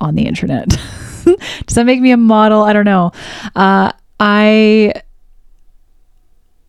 [0.00, 0.68] on the internet.
[1.66, 2.62] Does that make me a model?
[2.62, 3.12] I don't know.
[3.54, 4.92] Uh, I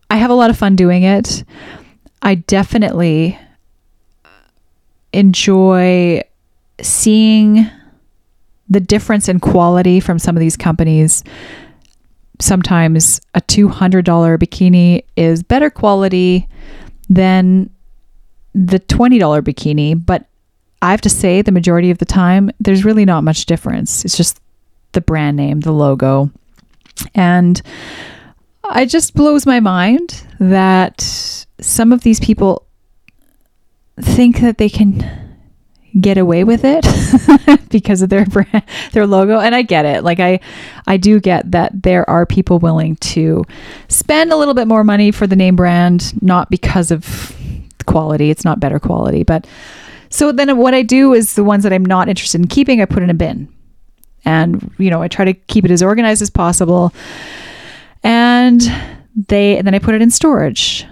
[0.09, 1.43] I have a lot of fun doing it.
[2.21, 3.39] I definitely
[5.13, 6.21] enjoy
[6.81, 7.69] seeing
[8.69, 11.23] the difference in quality from some of these companies.
[12.39, 16.47] Sometimes a $200 bikini is better quality
[17.09, 17.69] than
[18.53, 20.25] the $20 bikini, but
[20.81, 24.05] I have to say, the majority of the time, there's really not much difference.
[24.05, 24.39] It's just
[24.93, 26.31] the brand name, the logo.
[27.13, 27.61] And
[28.75, 31.01] it just blows my mind that
[31.59, 32.65] some of these people
[33.99, 35.27] think that they can
[35.99, 36.85] get away with it
[37.69, 40.39] because of their brand their logo and I get it like I
[40.85, 43.43] I do get that there are people willing to
[43.87, 47.35] spend a little bit more money for the name brand not because of
[47.89, 49.45] quality it's not better quality but
[50.11, 52.85] so then what I do is the ones that I'm not interested in keeping I
[52.85, 53.47] put in a bin
[54.25, 56.93] and you know I try to keep it as organized as possible
[58.03, 58.61] and
[59.27, 60.85] they and then I put it in storage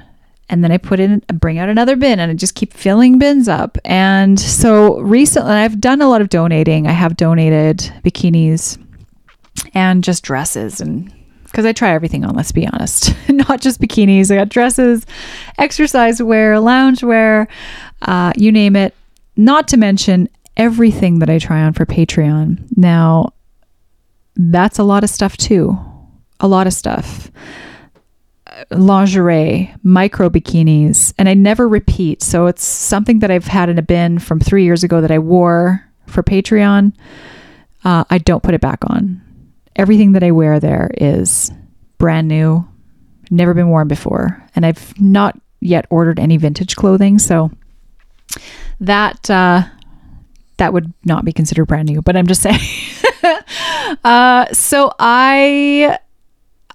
[0.50, 3.48] and then I put in bring out another bin and I just keep filling bins
[3.48, 3.78] up.
[3.86, 6.88] And so recently I've done a lot of donating.
[6.88, 8.82] I have donated bikinis
[9.74, 11.14] and just dresses and
[11.52, 13.14] because I try everything on, let's be honest.
[13.30, 14.32] Not just bikinis.
[14.32, 15.06] I got dresses,
[15.58, 17.48] exercise wear, lounge wear,
[18.02, 18.94] uh, you name it.
[19.36, 22.76] Not to mention everything that I try on for Patreon.
[22.76, 23.34] Now,
[24.36, 25.78] that's a lot of stuff too.
[26.40, 27.32] A lot of stuff
[28.72, 32.24] lingerie, micro bikinis, and I never repeat.
[32.24, 35.20] So it's something that I've had in a bin from three years ago that I
[35.20, 36.94] wore for Patreon.
[37.84, 39.22] Uh, I don't put it back on.
[39.78, 41.52] Everything that I wear there is
[41.98, 42.68] brand new,
[43.30, 47.20] never been worn before, and I've not yet ordered any vintage clothing.
[47.20, 47.52] So
[48.80, 49.64] that uh,
[50.58, 52.02] that would not be considered brand new.
[52.02, 52.60] But I'm just saying.
[54.04, 56.00] uh, so I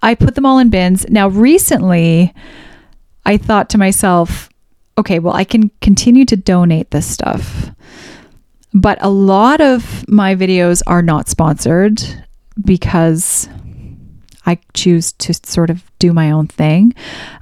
[0.01, 1.05] I put them all in bins.
[1.09, 2.33] Now, recently,
[3.25, 4.49] I thought to myself,
[4.97, 7.71] okay, well, I can continue to donate this stuff.
[8.73, 12.01] But a lot of my videos are not sponsored
[12.63, 13.47] because
[14.45, 16.93] I choose to sort of do my own thing.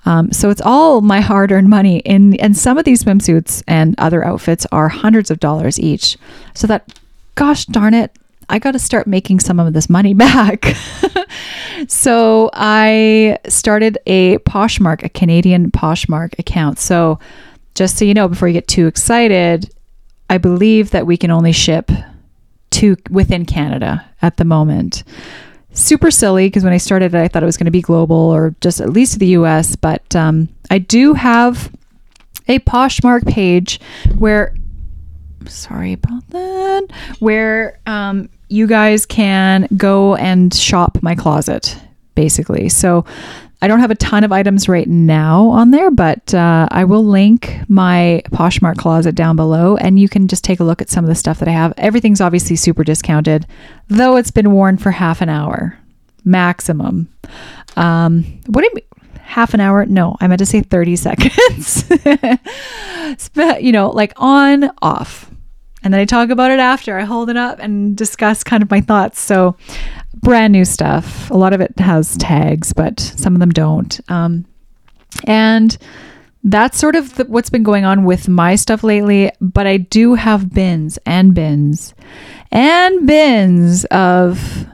[0.05, 1.99] Um, so it's all my hard earned money.
[1.99, 6.17] In, and some of these swimsuits and other outfits are hundreds of dollars each.
[6.53, 6.99] So that,
[7.35, 8.15] gosh darn it,
[8.49, 10.75] I got to start making some of this money back.
[11.87, 16.77] so I started a Poshmark, a Canadian Poshmark account.
[16.77, 17.19] So
[17.73, 19.73] just so you know, before you get too excited,
[20.29, 21.89] I believe that we can only ship
[22.71, 25.03] to within Canada at the moment.
[25.73, 28.15] Super silly because when I started it, I thought it was going to be global
[28.15, 29.75] or just at least the US.
[29.75, 31.71] But um, I do have
[32.47, 33.79] a Poshmark page
[34.17, 34.53] where
[35.47, 36.87] sorry about that
[37.19, 41.77] where um, you guys can go and shop my closet,
[42.15, 42.69] basically.
[42.69, 43.05] So
[43.61, 47.05] I don't have a ton of items right now on there, but uh, I will
[47.05, 51.05] link my Poshmark closet down below and you can just take a look at some
[51.05, 51.73] of the stuff that I have.
[51.77, 53.45] Everything's obviously super discounted,
[53.87, 55.77] though it's been worn for half an hour
[56.23, 57.07] maximum.
[57.75, 58.85] Um, what do you mean?
[59.21, 59.85] Half an hour?
[59.85, 61.85] No, I meant to say 30 seconds.
[63.59, 65.30] you know, like on, off
[65.83, 66.97] and then I talk about it after.
[66.97, 69.19] I hold it up and discuss kind of my thoughts.
[69.19, 69.55] So,
[70.15, 71.31] brand new stuff.
[71.31, 73.99] A lot of it has tags, but some of them don't.
[74.09, 74.45] Um,
[75.25, 75.77] and
[76.43, 79.31] that's sort of the, what's been going on with my stuff lately.
[79.41, 81.95] But I do have bins and bins
[82.51, 84.67] and bins of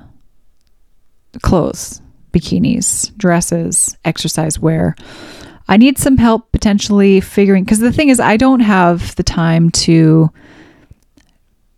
[1.41, 2.01] clothes,
[2.33, 4.95] bikinis, dresses, exercise wear.
[5.69, 9.69] I need some help potentially figuring because the thing is, I don't have the time
[9.71, 10.31] to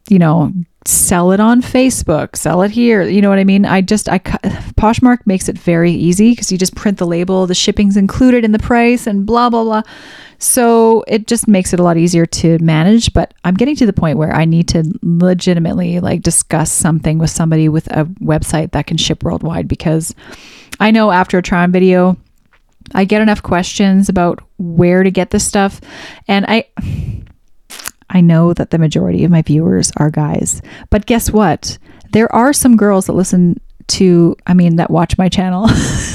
[0.10, 0.52] you know,
[0.86, 3.04] sell it on Facebook, sell it here.
[3.04, 3.66] You know what I mean?
[3.66, 7.56] I just, I, Poshmark makes it very easy because you just print the label, the
[7.56, 9.82] shipping's included in the price and blah, blah, blah.
[10.40, 13.14] So it just makes it a lot easier to manage.
[13.14, 17.30] But I'm getting to the point where I need to legitimately like discuss something with
[17.30, 20.16] somebody with a website that can ship worldwide because
[20.80, 22.18] I know after a try on video,
[22.96, 25.82] I get enough questions about where to get this stuff.
[26.28, 26.66] And I,
[28.10, 31.78] I know that the majority of my viewers are guys, but guess what?
[32.12, 35.68] There are some girls that listen to, I mean, that watch my channel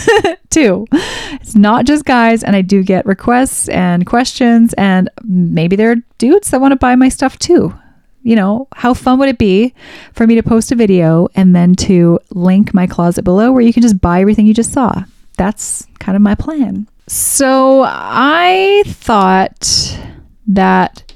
[0.50, 0.86] too.
[0.92, 5.96] It's not just guys, and I do get requests and questions, and maybe there are
[6.18, 7.74] dudes that want to buy my stuff too.
[8.22, 9.74] You know, how fun would it be
[10.14, 13.72] for me to post a video and then to link my closet below where you
[13.72, 15.04] can just buy everything you just saw?
[15.36, 16.88] That's kind of my plan.
[17.06, 19.98] So I thought
[20.46, 21.12] that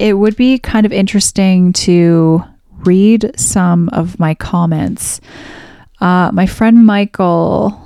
[0.00, 2.42] it would be kind of interesting to
[2.86, 5.20] read some of my comments.
[6.00, 7.78] Uh, my friend Michael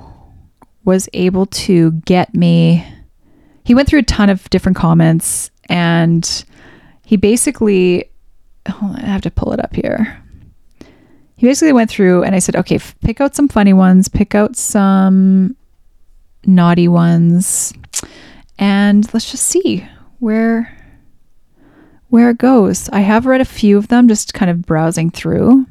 [0.85, 2.87] was able to get me,
[3.65, 6.45] he went through a ton of different comments and
[7.05, 8.09] he basically,
[8.81, 10.23] on, I have to pull it up here.
[11.37, 14.55] He basically went through and I said, okay, pick out some funny ones, pick out
[14.55, 15.57] some
[16.47, 17.75] naughty ones,
[18.57, 19.85] and let's just see
[20.21, 20.84] where
[22.15, 22.89] where it goes.
[22.91, 25.67] I have read a few of them, just kind of browsing through.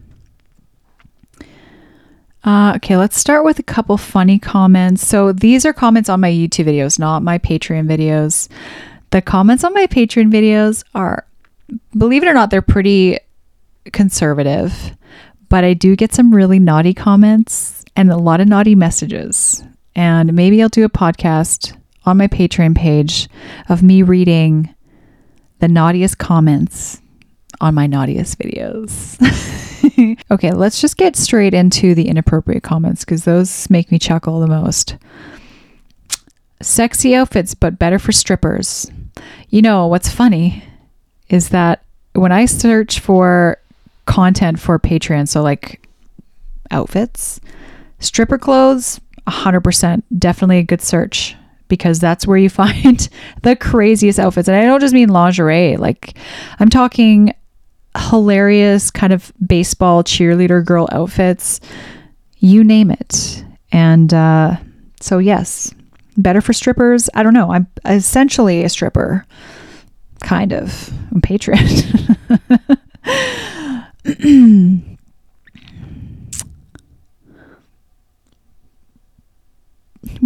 [2.43, 5.07] Uh, okay, let's start with a couple funny comments.
[5.07, 8.49] So these are comments on my YouTube videos, not my Patreon videos.
[9.11, 11.25] The comments on my Patreon videos are,
[11.97, 13.19] believe it or not, they're pretty
[13.93, 14.97] conservative,
[15.47, 19.63] but I do get some really naughty comments and a lot of naughty messages.
[19.95, 21.73] And maybe I'll do a podcast
[22.05, 23.29] on my Patreon page
[23.69, 24.75] of me reading
[25.63, 27.01] the naughtiest comments
[27.61, 29.17] on my naughtiest videos.
[30.31, 34.47] okay, let's just get straight into the inappropriate comments because those make me chuckle the
[34.47, 34.97] most.
[36.61, 38.91] Sexy outfits, but better for strippers.
[39.51, 40.65] You know, what's funny
[41.29, 43.57] is that when I search for
[44.05, 45.87] content for Patreon, so like
[46.71, 47.39] outfits,
[47.99, 51.37] stripper clothes, 100% definitely a good search
[51.73, 53.09] because that's where you find
[53.41, 54.47] the craziest outfits.
[54.47, 56.15] And I don't just mean lingerie, like
[56.59, 57.33] I'm talking
[57.97, 61.59] hilarious kind of baseball cheerleader girl outfits,
[62.37, 63.43] you name it.
[63.71, 64.57] And uh,
[64.99, 65.73] so, yes,
[66.15, 67.09] better for strippers.
[67.15, 67.51] I don't know.
[67.51, 69.25] I'm essentially a stripper,
[70.21, 70.91] kind of.
[71.11, 72.09] I'm Patreon.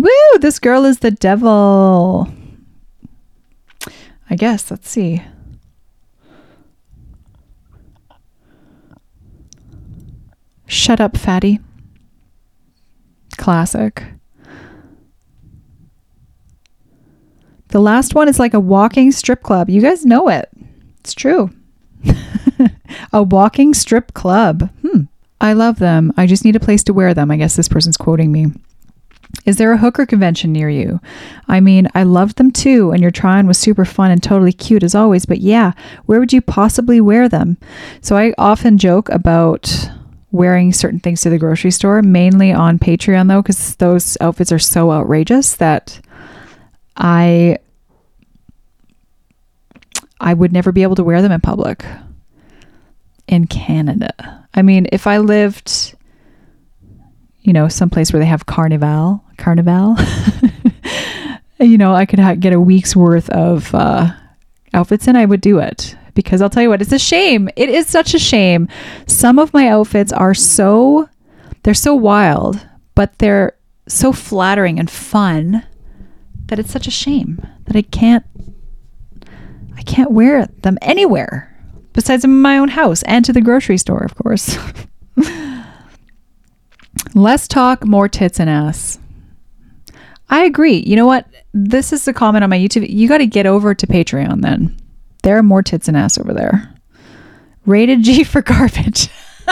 [0.07, 0.39] Woo!
[0.39, 2.29] This girl is the devil.
[4.29, 4.71] I guess.
[4.71, 5.21] Let's see.
[10.65, 11.59] Shut up, fatty.
[13.37, 14.03] Classic.
[17.69, 19.69] The last one is like a walking strip club.
[19.69, 20.49] You guys know it.
[21.01, 21.49] It's true.
[23.11, 24.69] a walking strip club.
[24.87, 25.01] Hmm.
[25.41, 26.13] I love them.
[26.15, 27.29] I just need a place to wear them.
[27.29, 28.47] I guess this person's quoting me.
[29.45, 30.99] Is there a hooker convention near you?
[31.47, 34.51] I mean, I loved them too, and your try on was super fun and totally
[34.51, 35.71] cute as always, but yeah,
[36.05, 37.57] where would you possibly wear them?
[38.01, 39.89] So I often joke about
[40.31, 44.59] wearing certain things to the grocery store, mainly on Patreon though, because those outfits are
[44.59, 45.99] so outrageous that
[46.97, 47.59] I
[50.19, 51.85] I would never be able to wear them in public
[53.27, 54.47] in Canada.
[54.53, 55.95] I mean, if I lived,
[57.47, 59.95] you know, someplace where they have carnival, carnival,
[61.61, 64.11] you know, I could ha- get a week's worth of uh,
[64.73, 67.47] outfits and I would do it because I'll tell you what, it's a shame.
[67.55, 68.67] It is such a shame.
[69.05, 71.07] Some of my outfits are so,
[71.63, 73.55] they're so wild, but they're
[73.87, 75.65] so flattering and fun
[76.47, 78.25] that it's such a shame that I can't
[79.77, 81.55] I can't wear them anywhere
[81.93, 84.57] besides in my own house and to the grocery store, of course.
[87.13, 88.99] Less talk, more tits and ass.
[90.29, 90.77] I agree.
[90.77, 91.27] You know what?
[91.53, 92.89] This is the comment on my YouTube.
[92.89, 94.75] You got to get over to Patreon then.
[95.23, 96.73] There are more tits and ass over there.
[97.65, 99.09] Rated G for garbage.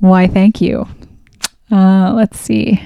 [0.00, 0.86] Why, thank you.
[1.70, 2.82] Uh, let's see.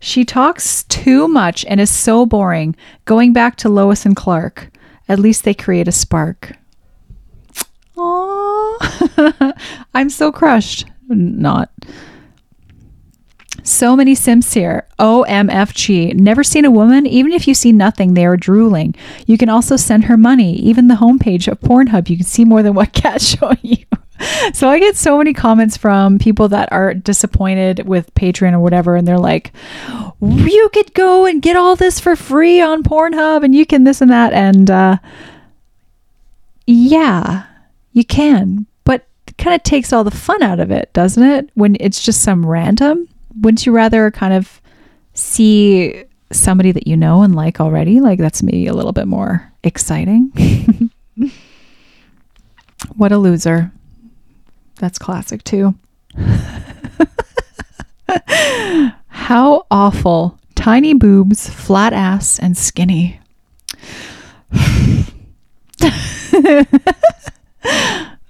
[0.00, 2.74] She talks too much and is so boring.
[3.04, 4.70] Going back to Lois and Clark.
[5.08, 6.56] At least they create a spark.
[7.96, 9.52] Aww.
[9.94, 10.86] I'm so crushed.
[11.10, 11.70] Not.
[13.62, 14.86] So many simps here.
[14.98, 16.14] OMFG.
[16.14, 17.06] Never seen a woman?
[17.06, 18.94] Even if you see nothing, they are drooling.
[19.26, 20.54] You can also send her money.
[20.56, 23.84] Even the homepage of Pornhub, you can see more than what cat's showing you.
[24.52, 28.96] so I get so many comments from people that are disappointed with Patreon or whatever,
[28.96, 29.52] and they're like,
[30.20, 34.00] "You could go and get all this for free on Pornhub, and you can this
[34.00, 34.98] and that." And uh,
[36.66, 37.44] yeah,
[37.92, 38.66] you can,
[39.40, 41.50] kind of takes all the fun out of it, doesn't it?
[41.54, 43.08] When it's just some random.
[43.40, 44.60] Wouldn't you rather kind of
[45.14, 48.00] see somebody that you know and like already?
[48.00, 50.30] Like that's maybe a little bit more exciting.
[52.96, 53.72] what a loser.
[54.76, 55.74] That's classic too.
[59.08, 60.38] How awful.
[60.54, 63.20] Tiny boobs, flat ass, and skinny.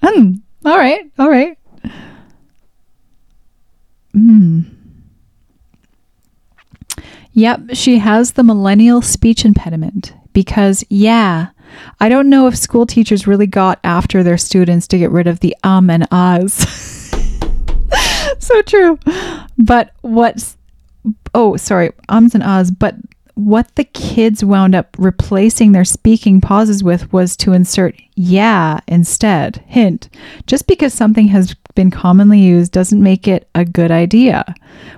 [0.02, 1.58] mm, all right, all right.
[4.12, 4.60] Hmm.
[7.32, 11.48] Yep, she has the millennial speech impediment because, yeah,
[12.00, 15.40] I don't know if school teachers really got after their students to get rid of
[15.40, 16.54] the um and ahs.
[18.38, 18.98] so true.
[19.58, 20.56] But what's,
[21.34, 22.96] oh, sorry, ums and ahs, but
[23.46, 29.64] what the kids wound up replacing their speaking pauses with was to insert yeah instead.
[29.66, 30.10] Hint
[30.46, 34.44] just because something has been commonly used doesn't make it a good idea.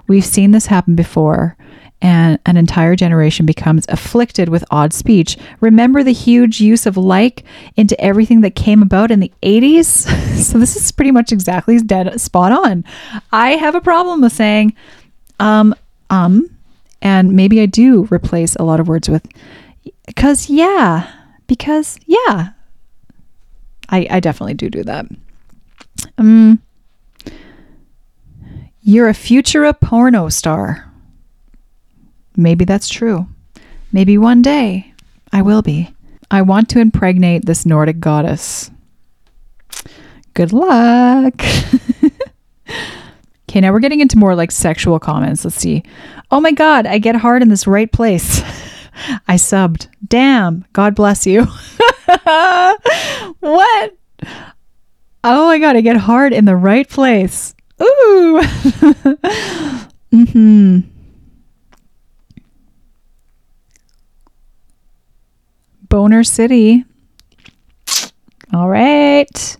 [0.09, 1.57] We've seen this happen before
[2.01, 5.39] and an entire generation becomes afflicted with odd speech.
[5.61, 7.45] Remember the huge use of like
[7.77, 9.87] into everything that came about in the 80s?
[10.43, 12.85] so this is pretty much exactly dead spot on.
[13.31, 14.75] I have a problem with saying
[15.39, 15.77] um
[16.11, 16.52] um
[17.03, 19.27] and maybe I do replace a lot of words with
[20.07, 21.13] Because, yeah.
[21.47, 22.51] Because, yeah.
[23.89, 25.07] I, I definitely do do that.
[26.17, 26.63] Um,
[28.81, 30.91] you're a futura porno star.
[32.37, 33.27] Maybe that's true.
[33.93, 34.95] Maybe one day
[35.33, 35.95] I will be.
[36.31, 38.71] I want to impregnate this Nordic goddess.
[40.35, 41.35] Good luck.
[43.53, 45.45] okay, now we're getting into more like sexual comments.
[45.45, 45.83] Let's see.
[46.31, 48.41] Oh my God, I get hard in this right place.
[49.29, 49.89] I subbed.
[50.09, 51.45] Damn, God bless you.
[53.41, 53.95] what?
[55.23, 57.55] Oh my God, I get hard in the right place.
[57.83, 58.41] Ooh.
[60.11, 60.79] mm-hmm.
[65.91, 66.87] Boner City.
[68.55, 69.57] All right.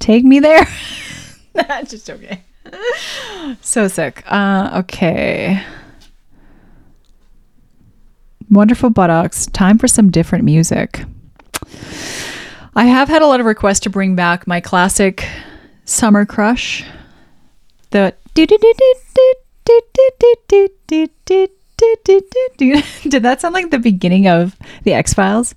[0.00, 0.66] Take me there.
[1.52, 2.42] That's just okay.
[3.60, 4.22] So sick.
[4.26, 5.62] Uh, okay.
[8.50, 9.46] Wonderful buttocks.
[9.46, 11.04] Time for some different music.
[12.74, 15.26] I have had a lot of requests to bring back my classic
[15.84, 16.84] summer crush.
[17.90, 18.14] The
[23.08, 25.54] did that sound like the beginning of the X Files?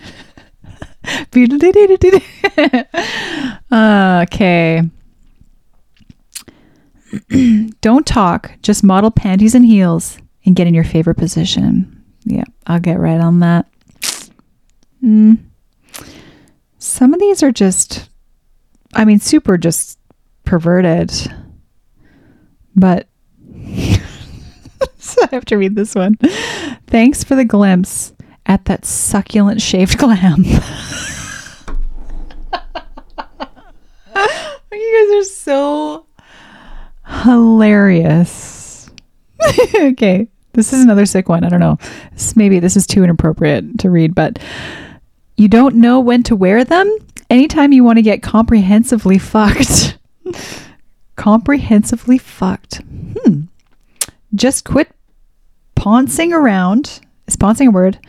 [3.72, 4.82] okay.
[7.80, 12.04] Don't talk, just model panties and heels and get in your favorite position.
[12.24, 13.66] Yeah, I'll get right on that.
[15.02, 15.38] Mm.
[16.78, 18.08] Some of these are just,
[18.94, 19.98] I mean, super just
[20.44, 21.12] perverted.
[22.76, 23.08] But
[24.98, 26.16] so I have to read this one.
[26.86, 28.12] Thanks for the glimpse
[28.50, 30.42] at that succulent shaved glam.
[30.44, 30.54] you
[34.12, 36.06] guys are so
[37.06, 38.90] hilarious.
[39.76, 41.44] okay, this is another sick one.
[41.44, 41.78] I don't know.
[42.12, 44.40] This, maybe this is too inappropriate to read, but
[45.36, 46.92] you don't know when to wear them?
[47.30, 49.96] Anytime you want to get comprehensively fucked.
[51.14, 52.82] comprehensively fucked.
[53.22, 53.42] Hmm.
[54.34, 54.90] Just quit
[55.76, 57.00] pouncing around.
[57.28, 58.00] Is pouncing a word?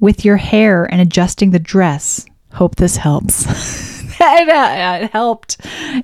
[0.00, 2.26] With your hair and adjusting the dress.
[2.52, 3.46] Hope this helps.
[4.20, 5.58] it, uh, it helped.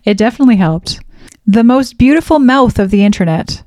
[0.05, 1.01] It definitely helped.
[1.47, 3.63] The most beautiful mouth of the internet.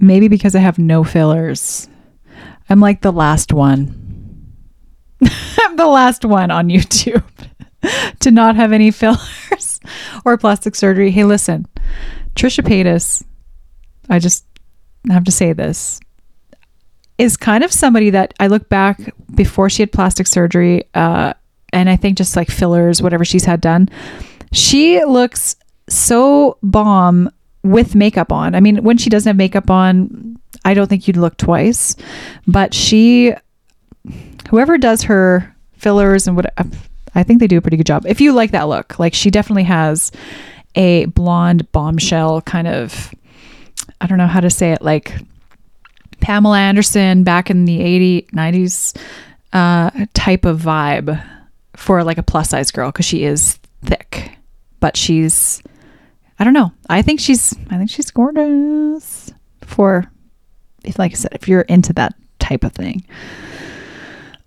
[0.00, 1.88] Maybe because I have no fillers.
[2.68, 4.02] I'm like the last one.
[5.58, 7.22] I'm the last one on YouTube
[8.20, 9.80] to not have any fillers
[10.24, 11.10] or plastic surgery.
[11.10, 11.66] Hey, listen,
[12.34, 13.22] Trisha Paytas,
[14.08, 14.44] I just
[15.10, 16.00] have to say this,
[17.18, 21.34] is kind of somebody that I look back before she had plastic surgery, uh,
[21.72, 23.88] and I think just like fillers, whatever she's had done,
[24.52, 25.56] she looks
[25.88, 27.30] so bomb
[27.62, 28.54] with makeup on.
[28.54, 31.96] I mean, when she doesn't have makeup on, I don't think you'd look twice.
[32.46, 33.32] But she,
[34.50, 36.52] whoever does her fillers and what,
[37.14, 38.04] I think they do a pretty good job.
[38.06, 40.12] If you like that look, like she definitely has
[40.74, 43.14] a blonde bombshell kind of,
[44.02, 45.14] I don't know how to say it, like
[46.20, 49.00] Pamela Anderson back in the 80s, 90s
[49.52, 51.24] uh, type of vibe
[51.76, 54.36] for like a plus size girl because she is thick,
[54.80, 55.62] but she's
[56.38, 56.72] I don't know.
[56.88, 60.10] I think she's I think she's gorgeous for
[60.84, 63.04] if like I said, if you're into that type of thing.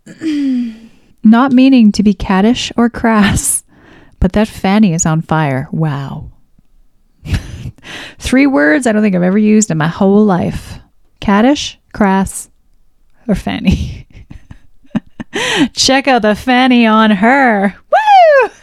[1.23, 3.63] Not meaning to be caddish or crass,
[4.19, 5.69] but that fanny is on fire.
[5.71, 6.31] Wow.
[8.19, 10.79] Three words I don't think I've ever used in my whole life.
[11.21, 12.49] Caddish, crass,
[13.27, 14.07] or fanny.
[15.73, 17.75] Check out the fanny on her.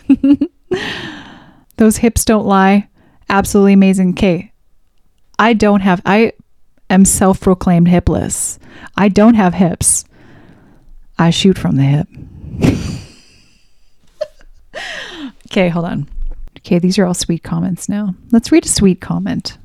[0.09, 0.39] Woo!
[1.77, 2.89] Those hips don't lie
[3.33, 4.11] absolutely amazing.
[4.11, 4.53] Okay.
[5.39, 6.35] I don't have, I
[6.89, 8.61] am self proclaimed hipless.
[8.97, 10.05] I don't have hips.
[11.18, 12.09] I shoot from the hip.
[15.47, 16.09] okay, hold on.
[16.65, 18.15] Okay, these are all sweet comments now.
[18.31, 19.59] Let's read a sweet comment.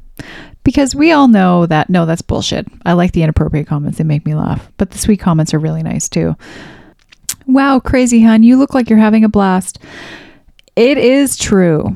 [0.63, 2.67] Because we all know that, no, that's bullshit.
[2.85, 4.69] I like the inappropriate comments, they make me laugh.
[4.77, 6.35] But the sweet comments are really nice too.
[7.45, 9.79] Wow, crazy hun, you look like you're having a blast.
[10.75, 11.95] It is true.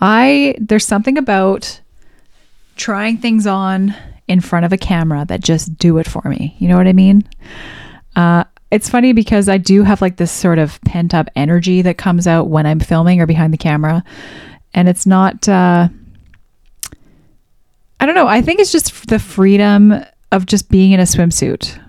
[0.00, 1.80] I there's something about
[2.76, 3.94] trying things on
[4.28, 6.56] in front of a camera that just do it for me.
[6.58, 7.26] You know what I mean?
[8.16, 11.96] Uh, it's funny because I do have like this sort of pent up energy that
[11.96, 14.02] comes out when I'm filming or behind the camera,
[14.74, 15.48] and it's not.
[15.48, 15.88] Uh,
[18.00, 18.26] I don't know.
[18.26, 19.94] I think it's just the freedom
[20.32, 21.80] of just being in a swimsuit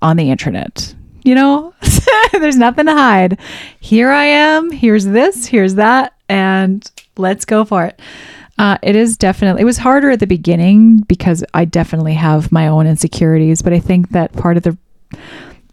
[0.00, 0.94] on the internet.
[1.26, 1.74] you know?
[2.32, 3.38] There's nothing to hide.
[3.80, 4.70] Here I am.
[4.70, 5.46] Here's this.
[5.46, 6.14] Here's that.
[6.28, 8.00] And let's go for it.
[8.58, 12.68] Uh, it is definitely, it was harder at the beginning because I definitely have my
[12.68, 13.60] own insecurities.
[13.60, 14.78] But I think that part of the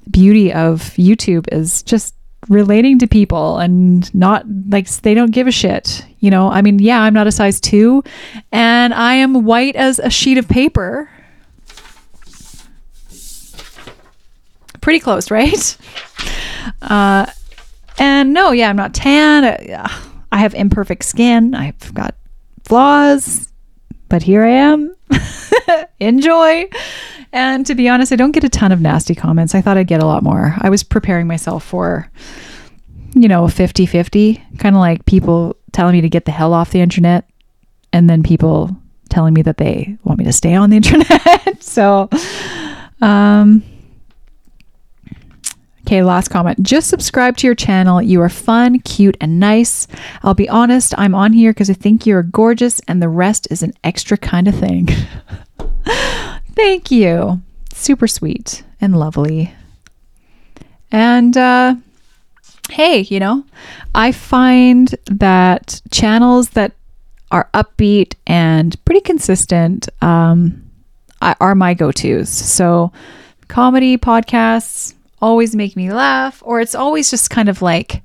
[0.10, 2.16] beauty of YouTube is just
[2.50, 6.06] relating to people and not like they don't give a shit.
[6.20, 8.04] You know, I mean, yeah, I'm not a size two
[8.52, 11.10] and I am white as a sheet of paper.
[14.82, 15.78] Pretty close, right?
[16.82, 17.26] Uh,
[17.98, 19.46] and no, yeah, I'm not tan.
[19.46, 21.56] I, I have imperfect skin.
[21.56, 22.16] I've got
[22.66, 23.48] flaws,
[24.10, 24.96] but here I am.
[26.00, 26.70] Enjoy.
[27.34, 29.56] And to be honest, I don't get a ton of nasty comments.
[29.56, 30.56] I thought I'd get a lot more.
[30.60, 32.10] I was preparing myself for,
[33.16, 36.70] you know, 50 50, kind of like people telling me to get the hell off
[36.70, 37.28] the internet
[37.92, 38.78] and then people
[39.10, 41.62] telling me that they want me to stay on the internet.
[41.64, 42.08] so,
[43.02, 43.64] um,
[45.86, 46.64] Okay, last comment.
[46.64, 48.02] Just subscribe to your channel.
[48.02, 49.86] You are fun, cute, and nice.
[50.24, 53.62] I'll be honest, I'm on here because I think you're gorgeous, and the rest is
[53.64, 54.88] an extra kind of thing.
[56.56, 57.42] Thank you.
[57.74, 59.54] Super sweet and lovely.
[60.92, 61.76] And uh,
[62.70, 63.44] hey, you know,
[63.96, 66.74] I find that channels that
[67.32, 70.70] are upbeat and pretty consistent um,
[71.22, 72.30] are my go tos.
[72.30, 72.92] So,
[73.48, 78.04] comedy podcasts always make me laugh, or it's always just kind of like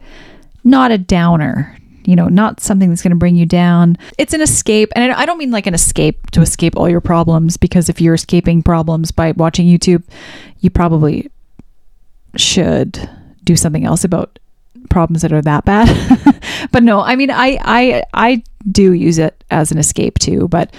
[0.64, 1.76] not a downer
[2.08, 3.98] you know, not something that's going to bring you down.
[4.16, 4.90] It's an escape.
[4.96, 8.14] And I don't mean like an escape to escape all your problems, because if you're
[8.14, 10.02] escaping problems by watching YouTube,
[10.60, 11.30] you probably
[12.34, 13.10] should
[13.44, 14.38] do something else about
[14.88, 16.40] problems that are that bad.
[16.72, 18.42] but no, I mean, I, I, I
[18.72, 20.72] do use it as an escape too, but,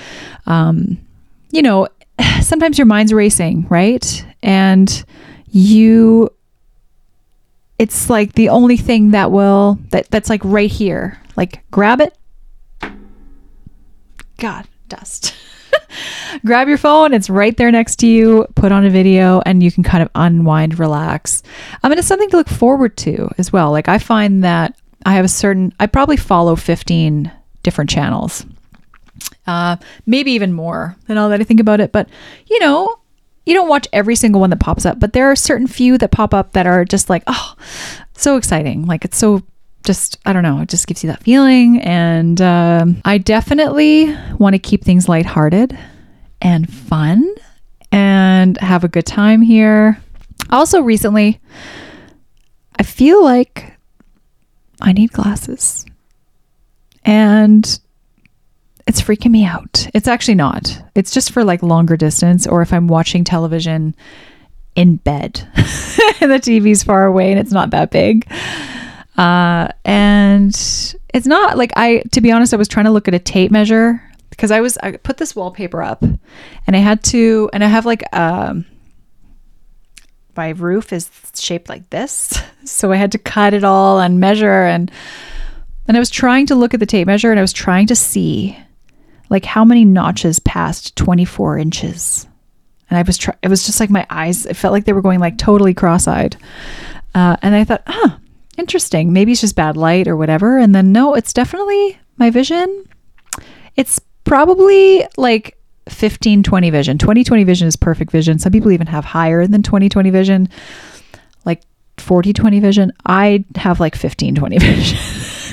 [0.47, 0.97] um,
[1.51, 1.88] you know,
[2.41, 4.25] sometimes your mind's racing, right?
[4.41, 5.05] And
[5.51, 6.32] you
[7.80, 11.17] it's like the only thing that will that that's like right here.
[11.36, 12.15] Like grab it.
[14.38, 15.34] God, dust.
[16.45, 19.71] grab your phone, it's right there next to you, put on a video and you
[19.71, 21.41] can kind of unwind, relax.
[21.82, 23.71] I mean it's something to look forward to as well.
[23.71, 27.32] Like I find that I have a certain I probably follow 15
[27.63, 28.45] different channels.
[29.47, 31.91] Uh, maybe even more than all that I think about it.
[31.93, 32.09] But
[32.49, 32.99] you know,
[33.46, 36.12] you don't watch every single one that pops up, but there are certain few that
[36.12, 37.56] pop up that are just like, oh,
[38.14, 38.86] so exciting.
[38.86, 39.44] Like it's so
[39.84, 41.82] just, I don't know, it just gives you that feeling.
[41.82, 45.78] And uh, I definitely want to keep things lighthearted
[46.42, 47.34] and fun
[47.92, 50.00] and have a good time here.
[50.52, 51.40] Also, recently,
[52.78, 53.78] I feel like
[54.82, 55.86] I need glasses.
[57.04, 57.80] And
[58.90, 59.88] it's freaking me out.
[59.94, 60.82] It's actually not.
[60.96, 63.96] It's just for like longer distance or if I'm watching television
[64.74, 68.28] in bed and the TV's far away and it's not that big.
[69.16, 70.50] Uh, and
[71.14, 73.52] it's not like I, to be honest, I was trying to look at a tape
[73.52, 76.20] measure because I was, I put this wallpaper up and
[76.76, 78.66] I had to, and I have like, um,
[80.36, 82.42] my roof is shaped like this.
[82.66, 84.92] So I had to cut it all and measure and,
[85.88, 87.96] and I was trying to look at the tape measure and I was trying to
[87.96, 88.56] see
[89.30, 92.27] like how many notches past 24 inches?
[92.89, 95.01] And i was try- it was just like my eyes it felt like they were
[95.01, 96.36] going like totally cross-eyed.
[97.15, 98.17] Uh, and i thought huh
[98.59, 99.13] interesting.
[99.13, 100.59] Maybe it's just bad light or whatever.
[100.59, 102.86] And then no it's definitely my vision.
[103.75, 105.57] It's probably like
[105.88, 106.97] 15 20 vision.
[106.97, 108.38] 20 20 vision is perfect vision.
[108.38, 110.49] Some people even have higher than 20 20 vision.
[111.45, 111.63] Like
[111.97, 112.93] 40 20 vision.
[113.05, 114.99] I have like 15 20 vision.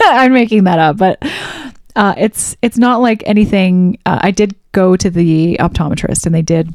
[0.02, 1.18] I'm making that up but
[1.96, 3.98] uh, it's it's not like anything.
[4.04, 6.74] Uh, I did go to the optometrist and they did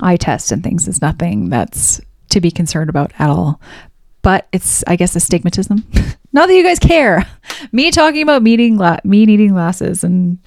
[0.00, 0.88] eye tests and things.
[0.88, 3.60] It's nothing that's to be concerned about at all.
[4.22, 5.84] But it's I guess astigmatism.
[6.32, 7.26] not that you guys care.
[7.72, 10.38] Me talking about meeting gla- me needing glasses and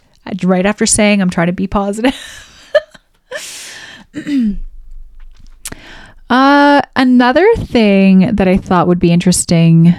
[0.43, 2.15] right after saying I'm trying to be positive.
[6.29, 9.93] uh, another thing that I thought would be interesting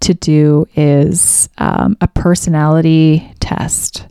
[0.00, 4.06] to do is um, a personality test.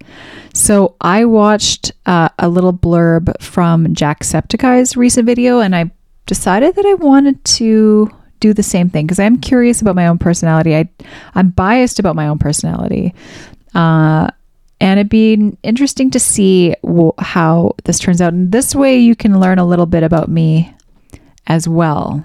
[0.54, 5.92] So I watched uh, a little blurb from Jacksepticeye's recent video, and I
[6.26, 8.10] decided that I wanted to
[8.40, 10.76] do the same thing because I'm curious about my own personality.
[10.76, 10.90] I
[11.36, 13.14] I'm biased about my own personality,
[13.76, 14.30] uh,
[14.80, 16.76] and it'd be interesting to see
[17.20, 18.34] how this turns out.
[18.34, 20.74] And this way, you can learn a little bit about me
[21.48, 22.24] as well,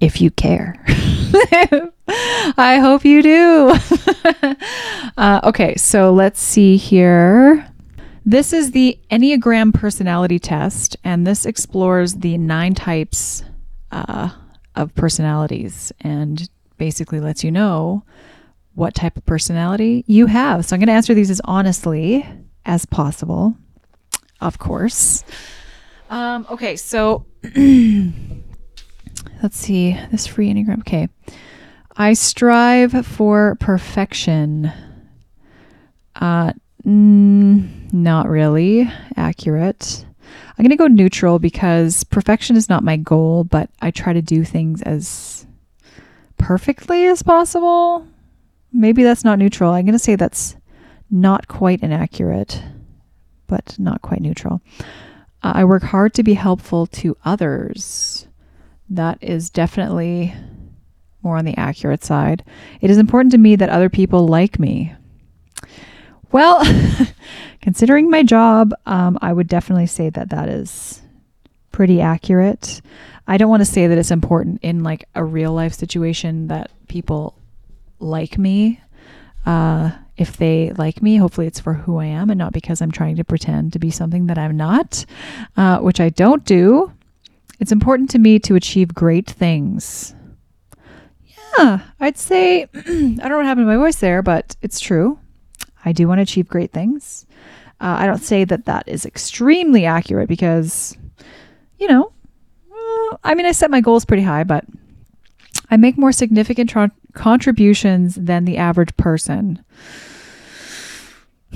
[0.00, 0.82] if you care.
[2.08, 3.72] I hope you do.
[5.16, 7.66] uh, okay, so let's see here.
[8.24, 13.44] This is the Enneagram personality test, and this explores the nine types
[13.92, 14.30] uh,
[14.74, 18.04] of personalities and basically lets you know
[18.74, 20.66] what type of personality you have.
[20.66, 22.26] So I'm going to answer these as honestly
[22.64, 23.56] as possible,
[24.40, 25.24] of course.
[26.10, 27.26] Um, okay, so
[29.42, 30.80] let's see this free enneagram.
[30.80, 31.08] Okay,
[31.96, 34.72] I strive for perfection.
[36.14, 36.52] Uh,
[36.84, 40.04] mm, not really accurate.
[40.58, 44.22] I'm going to go neutral because perfection is not my goal, but I try to
[44.22, 45.46] do things as
[46.38, 48.06] perfectly as possible.
[48.72, 49.72] Maybe that's not neutral.
[49.72, 50.56] I'm going to say that's
[51.10, 52.62] not quite inaccurate,
[53.46, 54.60] but not quite neutral.
[55.42, 58.26] Uh, I work hard to be helpful to others.
[58.90, 60.34] That is definitely
[61.22, 62.44] more on the accurate side.
[62.80, 64.94] It is important to me that other people like me.
[66.30, 66.62] Well,
[67.62, 71.02] considering my job, um, I would definitely say that that is
[71.72, 72.80] pretty accurate.
[73.26, 76.70] I don't want to say that it's important in like a real life situation that
[76.88, 77.36] people
[77.98, 78.80] like me.
[79.44, 82.90] Uh, if they like me, hopefully it's for who I am and not because I'm
[82.90, 85.04] trying to pretend to be something that I'm not,
[85.56, 86.92] uh, which I don't do.
[87.58, 90.14] It's important to me to achieve great things.
[91.58, 95.18] Yeah, I'd say, I don't know what happened to my voice there, but it's true.
[95.84, 97.26] I do want to achieve great things.
[97.80, 100.96] Uh, I don't say that that is extremely accurate because,
[101.78, 102.12] you know,
[102.72, 104.64] uh, I mean, I set my goals pretty high, but
[105.70, 109.64] I make more significant tr- contributions than the average person.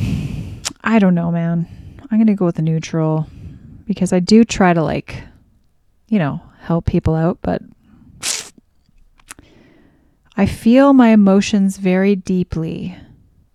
[0.83, 1.67] I don't know, man.
[2.11, 3.27] I'm going to go with the neutral
[3.87, 5.23] because I do try to, like,
[6.11, 7.63] you know, help people out, but
[10.37, 12.97] I feel my emotions very deeply.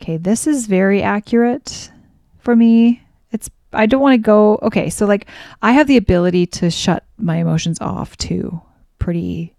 [0.02, 1.92] Okay, this is very accurate
[2.40, 3.04] for me.
[3.32, 5.28] It's I don't want to go okay, so like
[5.62, 8.62] I have the ability to shut my emotions off too.
[9.00, 9.54] Pretty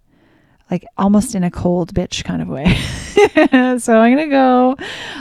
[0.70, 2.64] like almost in a cold bitch kind of way.
[3.78, 4.76] so I'm going to go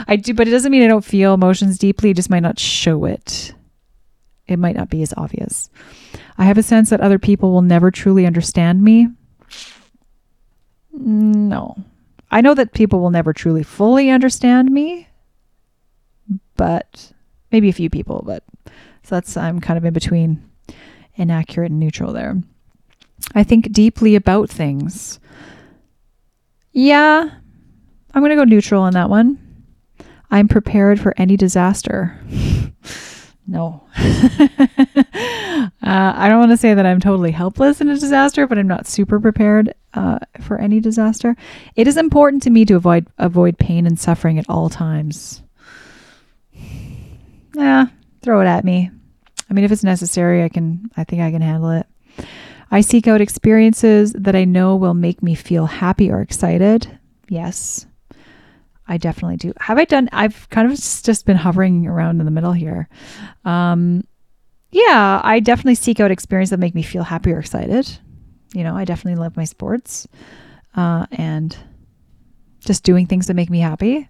[0.08, 2.58] I do but it doesn't mean I don't feel emotions deeply, it just might not
[2.58, 3.52] show it.
[4.46, 5.68] It might not be as obvious.
[6.38, 9.08] I have a sense that other people will never truly understand me.
[10.92, 11.76] No.
[12.30, 15.08] I know that people will never truly fully understand me,
[16.56, 17.12] but
[17.52, 18.42] maybe a few people, but
[19.02, 20.42] so that's I'm kind of in between
[21.14, 22.36] inaccurate and neutral there.
[23.34, 25.20] I think deeply about things.
[26.72, 27.30] Yeah,
[28.12, 29.38] I'm going to go neutral on that one.
[30.30, 32.20] I'm prepared for any disaster.
[33.46, 33.86] no.
[33.96, 38.66] uh, I don't want to say that I'm totally helpless in a disaster, but I'm
[38.66, 41.36] not super prepared uh, for any disaster.
[41.74, 45.42] It is important to me to avoid avoid pain and suffering at all times.
[47.54, 47.86] Yeah,
[48.22, 48.90] throw it at me.
[49.48, 50.90] I mean, if it's necessary, I can.
[50.96, 51.86] I think I can handle it.
[52.70, 56.98] I seek out experiences that I know will make me feel happy or excited.
[57.28, 57.86] Yes,
[58.88, 59.52] I definitely do.
[59.58, 60.08] Have I done?
[60.12, 62.88] I've kind of just been hovering around in the middle here.
[63.44, 64.06] Um,
[64.70, 67.98] yeah, I definitely seek out experiences that make me feel happy or excited.
[68.54, 70.06] You know, I definitely love my sports
[70.74, 71.56] uh, and
[72.60, 74.08] just doing things that make me happy.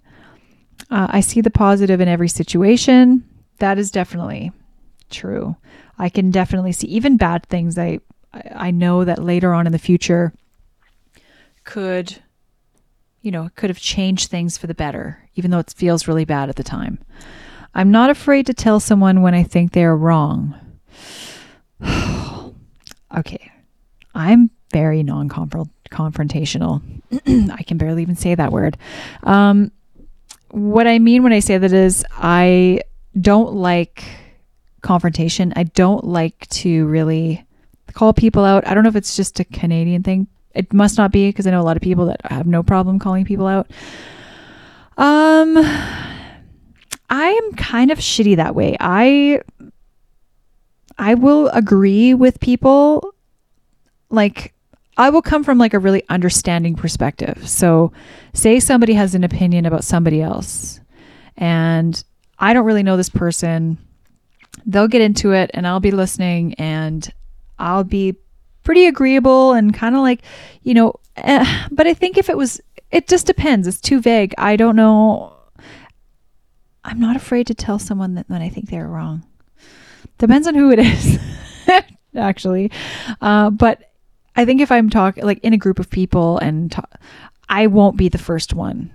[0.89, 3.23] Uh, I see the positive in every situation.
[3.59, 4.51] That is definitely
[5.09, 5.55] true.
[5.97, 7.77] I can definitely see even bad things.
[7.77, 7.99] I
[8.53, 10.33] I know that later on in the future
[11.63, 12.21] could,
[13.27, 16.23] you know, it could have changed things for the better, even though it feels really
[16.23, 16.97] bad at the time.
[17.75, 20.55] I'm not afraid to tell someone when I think they are wrong.
[23.17, 23.51] okay,
[24.15, 26.81] I'm very non confrontational.
[27.51, 28.77] I can barely even say that word.
[29.23, 29.73] Um,
[30.51, 32.79] what I mean when I say that is, I
[33.19, 34.05] don't like
[34.79, 35.51] confrontation.
[35.57, 37.45] I don't like to really
[37.91, 38.65] call people out.
[38.65, 40.27] I don't know if it's just a Canadian thing.
[40.57, 42.99] It must not be because I know a lot of people that have no problem
[42.99, 43.69] calling people out.
[44.97, 45.57] Um
[47.09, 48.75] I am kind of shitty that way.
[48.79, 49.41] I
[50.97, 53.13] I will agree with people
[54.09, 54.53] like
[54.97, 57.47] I will come from like a really understanding perspective.
[57.47, 57.91] So,
[58.33, 60.79] say somebody has an opinion about somebody else
[61.37, 62.03] and
[62.39, 63.77] I don't really know this person.
[64.65, 67.07] They'll get into it and I'll be listening and
[67.59, 68.15] I'll be
[68.67, 70.23] pretty agreeable and kind of like,
[70.63, 72.59] you know, eh, but I think if it was,
[72.91, 73.65] it just depends.
[73.65, 74.35] It's too vague.
[74.37, 75.31] I don't know.
[76.83, 79.25] I'm not afraid to tell someone that when I think they're wrong.
[80.17, 81.17] Depends on who it is,
[82.17, 82.69] actually.
[83.21, 83.89] Uh, but
[84.35, 86.99] I think if I'm talking like in a group of people and talk,
[87.47, 88.91] I won't be the first one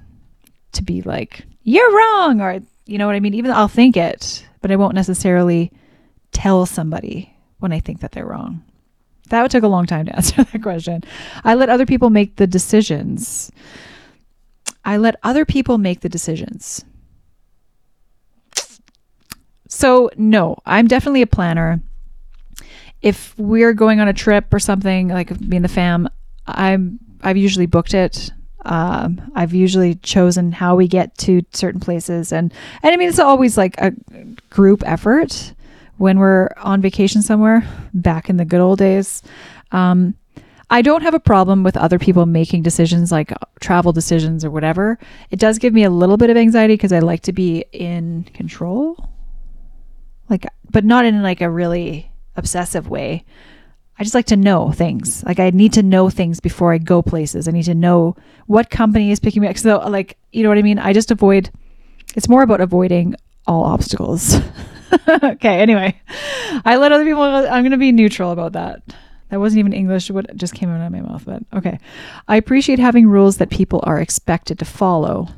[0.72, 3.32] to be like, you're wrong, or you know what I mean?
[3.32, 5.72] Even I'll think it, but I won't necessarily
[6.30, 8.62] tell somebody when I think that they're wrong.
[9.32, 11.02] That took a long time to answer that question.
[11.42, 13.50] I let other people make the decisions.
[14.84, 16.84] I let other people make the decisions.
[19.68, 21.80] So, no, I'm definitely a planner.
[23.00, 26.10] If we're going on a trip or something, like me and the fam,
[26.46, 28.30] I'm I've usually booked it.
[28.66, 32.52] Um, I've usually chosen how we get to certain places, and
[32.82, 33.92] and I mean it's always like a
[34.50, 35.54] group effort
[35.98, 37.66] when we're on vacation somewhere.
[37.94, 39.22] Back in the good old days,
[39.70, 40.14] um,
[40.70, 44.98] I don't have a problem with other people making decisions like travel decisions or whatever.
[45.30, 48.24] It does give me a little bit of anxiety because I like to be in
[48.32, 49.10] control,
[50.30, 53.24] like, but not in like a really obsessive way.
[53.98, 55.22] I just like to know things.
[55.24, 57.46] Like I need to know things before I go places.
[57.46, 58.16] I need to know
[58.46, 59.58] what company is picking me up.
[59.58, 60.78] So like, you know what I mean?
[60.78, 61.50] I just avoid
[62.16, 63.14] it's more about avoiding
[63.46, 64.36] all obstacles.
[65.22, 66.00] okay, anyway.
[66.64, 68.82] I let other people I'm going to be neutral about that.
[69.30, 71.78] That wasn't even English what just came out of my mouth, but okay.
[72.28, 75.28] I appreciate having rules that people are expected to follow.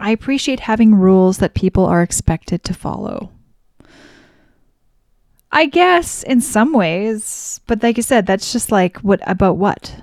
[0.00, 3.30] I appreciate having rules that people are expected to follow.
[5.52, 10.02] I guess in some ways, but like I said, that's just like what about what?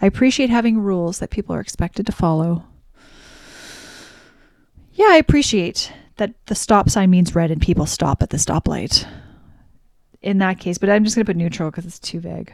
[0.00, 2.64] I appreciate having rules that people are expected to follow.
[4.94, 9.06] Yeah, I appreciate that the stop sign means red and people stop at the stoplight.
[10.22, 12.52] In that case, but I'm just going to put neutral because it's too vague.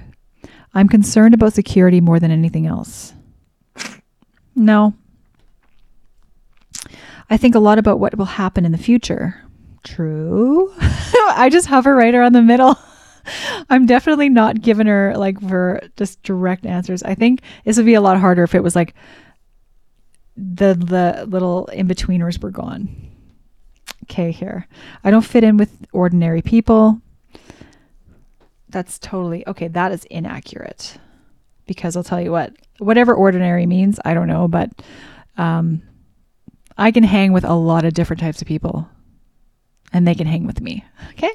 [0.74, 3.12] I'm concerned about security more than anything else.
[4.57, 4.95] No.
[7.28, 9.45] I think a lot about what will happen in the future.
[9.84, 10.72] True.
[10.80, 12.76] I just hover right around the middle.
[13.70, 17.03] I'm definitely not giving her like for just direct answers.
[17.03, 18.95] I think this would be a lot harder if it was like
[20.41, 22.88] the the little in betweeners were gone.
[24.05, 24.66] Okay, here.
[25.05, 27.01] I don't fit in with ordinary people.
[28.68, 29.68] That's totally okay.
[29.68, 30.97] That is inaccurate
[31.66, 34.70] because I'll tell you what, whatever ordinary means, I don't know, but
[35.36, 35.82] um,
[36.76, 38.88] I can hang with a lot of different types of people
[39.93, 40.84] and they can hang with me.
[41.12, 41.30] Okay.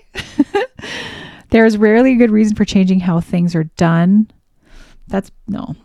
[1.51, 4.29] there is rarely a good reason for changing how things are done.
[5.07, 5.75] That's no.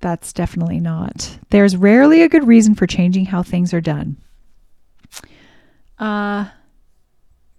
[0.00, 1.38] That's definitely not.
[1.50, 4.16] There's rarely a good reason for changing how things are done.
[5.98, 6.46] Uh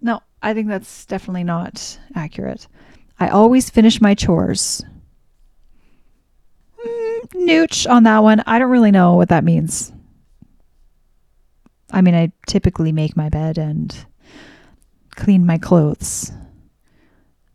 [0.00, 2.66] no, I think that's definitely not accurate.
[3.18, 4.82] I always finish my chores.
[6.82, 8.42] Mm, nooch on that one.
[8.46, 9.92] I don't really know what that means.
[11.92, 13.94] I mean, I typically make my bed and
[15.16, 16.32] clean my clothes.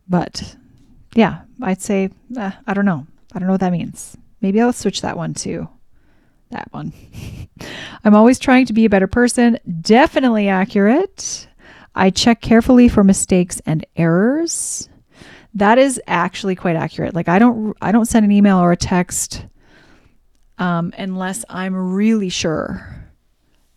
[0.08, 0.56] But
[1.16, 3.08] yeah, I'd say, uh, I don't know.
[3.34, 4.18] I don't know what that means.
[4.42, 5.68] Maybe I'll switch that one to
[6.52, 6.94] that one.
[8.04, 9.60] I'm always trying to be a better person.
[9.82, 11.48] Definitely accurate.
[11.96, 14.90] I check carefully for mistakes and errors.
[15.54, 17.16] That is actually quite accurate.
[17.16, 19.46] Like I don't I don't send an email or a text
[20.58, 23.06] um, unless I'm really sure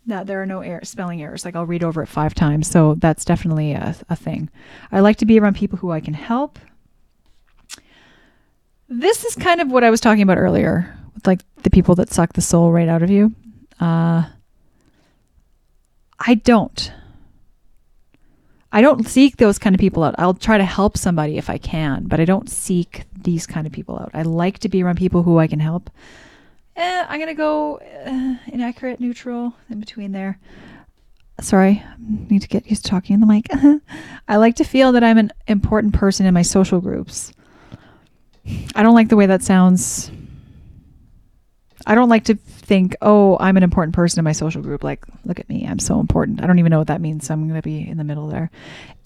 [0.05, 1.45] that there are no spelling errors.
[1.45, 2.69] Like I'll read over it five times.
[2.69, 4.49] So that's definitely a, a thing.
[4.91, 6.59] I like to be around people who I can help.
[8.89, 12.11] This is kind of what I was talking about earlier with like the people that
[12.11, 13.33] suck the soul right out of you.
[13.79, 14.25] Uh,
[16.19, 16.91] I don't.
[18.71, 20.15] I don't seek those kind of people out.
[20.17, 23.73] I'll try to help somebody if I can, but I don't seek these kind of
[23.73, 24.11] people out.
[24.13, 25.89] I like to be around people who I can help
[26.79, 30.39] eh, I'm gonna go uh, inaccurate, neutral, in between there.
[31.41, 31.83] Sorry,
[32.29, 33.47] need to get used to talking in the mic.
[34.27, 37.31] I like to feel that I'm an important person in my social groups.
[38.75, 40.11] I don't like the way that sounds.
[41.85, 44.83] I don't like to think, oh, I'm an important person in my social group.
[44.83, 46.43] Like, look at me, I'm so important.
[46.43, 48.27] I don't even know what that means, so I'm going to be in the middle
[48.27, 48.51] there.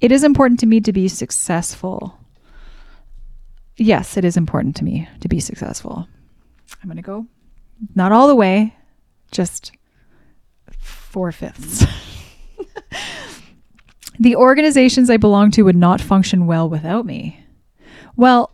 [0.02, 2.18] It is important to me to be successful.
[3.78, 6.08] Yes, it is important to me to be successful.
[6.82, 7.28] I'm going to go
[7.96, 8.76] not all the way,
[9.32, 9.72] just
[10.80, 11.86] four fifths.
[14.20, 17.44] the organizations I belong to would not function well without me.
[18.16, 18.52] Well,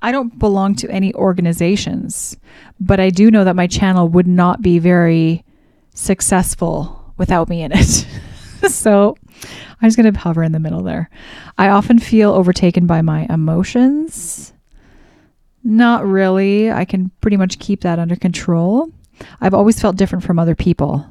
[0.00, 2.36] I don't belong to any organizations,
[2.78, 5.44] but I do know that my channel would not be very
[5.94, 8.06] successful without me in it.
[8.70, 11.10] so I'm just going to hover in the middle there.
[11.56, 14.52] I often feel overtaken by my emotions
[15.68, 16.70] not really.
[16.70, 18.90] I can pretty much keep that under control.
[19.40, 21.06] I've always felt different from other people.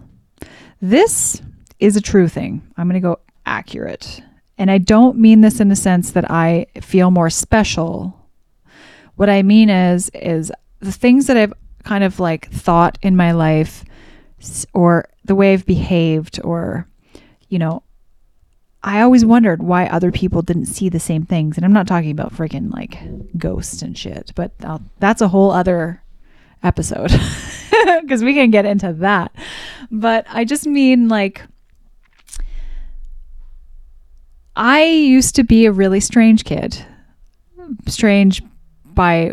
[0.82, 1.42] This
[1.80, 2.62] is a true thing.
[2.78, 4.22] I'm going to go accurate.
[4.58, 8.17] And I don't mean this in the sense that I feel more special.
[9.18, 11.54] What I mean is is the things that I've
[11.84, 13.84] kind of like thought in my life
[14.74, 16.88] or the way I've behaved or
[17.50, 17.84] you know
[18.84, 21.58] I always wondered why other people didn't see the same things.
[21.58, 22.98] And I'm not talking about freaking like
[23.38, 26.02] ghosts and shit, but I'll, that's a whole other
[26.64, 27.12] episode
[28.02, 29.34] because we can get into that.
[29.92, 31.42] But I just mean like,
[34.56, 36.86] I used to be a really strange kid.
[37.88, 38.42] Strange
[38.98, 39.30] by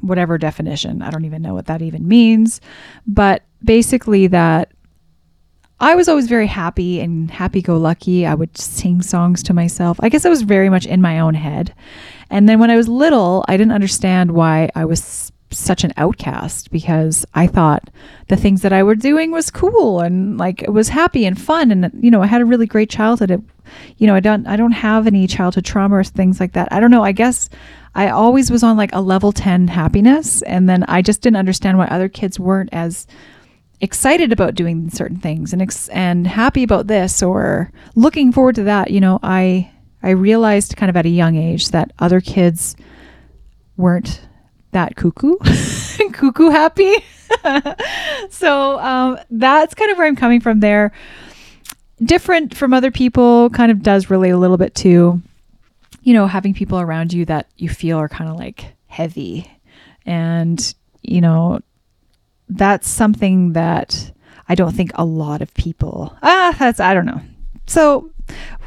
[0.00, 1.02] whatever definition.
[1.02, 2.60] I don't even know what that even means.
[3.06, 4.72] But basically, that
[5.78, 8.26] I was always very happy and happy go lucky.
[8.26, 9.98] I would sing songs to myself.
[10.00, 11.74] I guess I was very much in my own head.
[12.30, 16.70] And then when I was little, I didn't understand why I was such an outcast
[16.70, 17.90] because I thought
[18.28, 21.70] the things that I were doing was cool and like it was happy and fun
[21.70, 23.30] and you know I had a really great childhood.
[23.30, 23.40] It,
[23.98, 26.72] you know I don't I don't have any childhood trauma or things like that.
[26.72, 27.04] I don't know.
[27.04, 27.48] I guess
[27.94, 31.78] I always was on like a level 10 happiness and then I just didn't understand
[31.78, 33.06] why other kids weren't as
[33.80, 38.64] excited about doing certain things and ex- and happy about this or looking forward to
[38.64, 38.90] that.
[38.90, 39.70] You know, I
[40.02, 42.76] I realized kind of at a young age that other kids
[43.76, 44.20] weren't
[44.72, 45.36] that cuckoo,
[46.12, 46.94] cuckoo happy.
[48.30, 50.92] so um, that's kind of where I'm coming from there.
[52.02, 55.22] Different from other people, kind of does relate a little bit to,
[56.04, 59.50] you know, having people around you that you feel are kind of like heavy.
[60.06, 61.60] And, you know,
[62.48, 64.12] that's something that
[64.48, 67.20] I don't think a lot of people, ah, that's, I don't know.
[67.66, 68.10] So,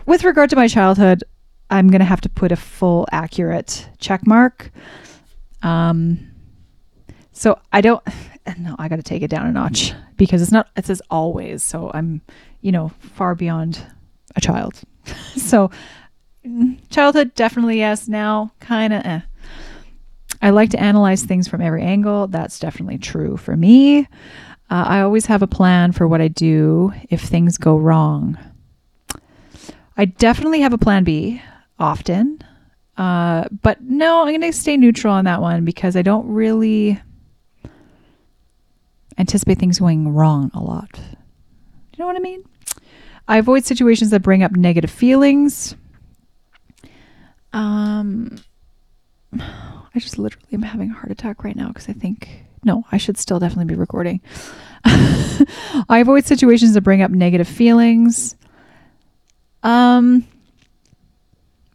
[0.05, 1.23] with regard to my childhood,
[1.69, 4.71] I'm going to have to put a full accurate check mark
[5.61, 6.31] um,
[7.31, 8.03] so I don't,
[8.57, 11.63] no, I got to take it down a notch because it's not, it says always.
[11.63, 12.21] So I'm,
[12.61, 13.85] you know, far beyond
[14.35, 14.79] a child.
[15.35, 15.69] so
[16.89, 18.07] childhood, definitely yes.
[18.07, 19.21] Now, kind of, eh.
[20.41, 22.27] I like to analyze things from every angle.
[22.27, 23.99] That's definitely true for me.
[24.69, 28.37] Uh, I always have a plan for what I do if things go wrong.
[29.95, 31.41] I definitely have a plan B
[31.79, 32.43] often.
[32.97, 36.99] Uh, but no, I'm going to stay neutral on that one because I don't really
[39.17, 40.91] anticipate things going wrong a lot.
[40.91, 42.43] Do you know what I mean?
[43.27, 45.75] I avoid situations that bring up negative feelings.
[47.53, 48.37] Um,
[49.39, 52.97] I just literally am having a heart attack right now because I think no, I
[52.97, 54.21] should still definitely be recording.
[54.85, 58.35] I avoid situations that bring up negative feelings.
[59.63, 60.27] Um,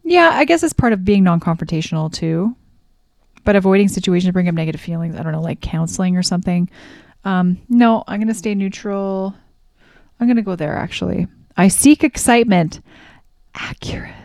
[0.03, 2.55] yeah, I guess it's part of being non confrontational too.
[3.43, 5.15] But avoiding situations bring up negative feelings.
[5.15, 6.69] I don't know, like counseling or something.
[7.25, 9.35] Um, no, I'm going to stay neutral.
[10.19, 11.27] I'm going to go there actually.
[11.57, 12.81] I seek excitement.
[13.55, 14.22] Accurate.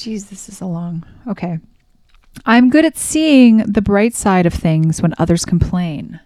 [0.00, 1.04] Jeez, this is a long.
[1.28, 1.58] Okay.
[2.46, 6.18] I'm good at seeing the bright side of things when others complain.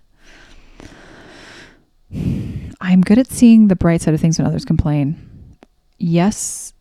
[2.80, 5.56] I'm good at seeing the bright side of things when others complain.
[5.98, 6.72] Yes,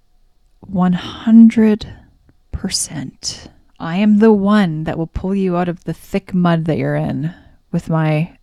[0.71, 3.47] 100%.
[3.79, 6.95] I am the one that will pull you out of the thick mud that you're
[6.95, 7.33] in
[7.71, 8.37] with my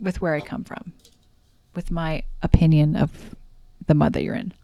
[0.00, 0.94] with where I come from,
[1.74, 3.36] with my opinion of
[3.86, 4.54] the mud that you're in.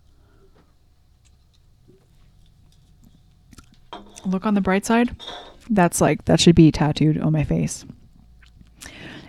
[4.24, 5.14] Look on the bright side.
[5.70, 7.84] That's like that should be tattooed on my face.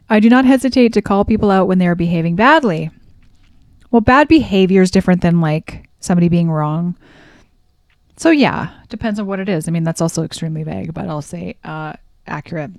[0.09, 2.91] I do not hesitate to call people out when they are behaving badly.
[3.89, 6.95] Well, bad behavior is different than like somebody being wrong.
[8.17, 9.67] So yeah, depends on what it is.
[9.67, 11.93] I mean, that's also extremely vague, but I'll say uh,
[12.27, 12.71] accurate.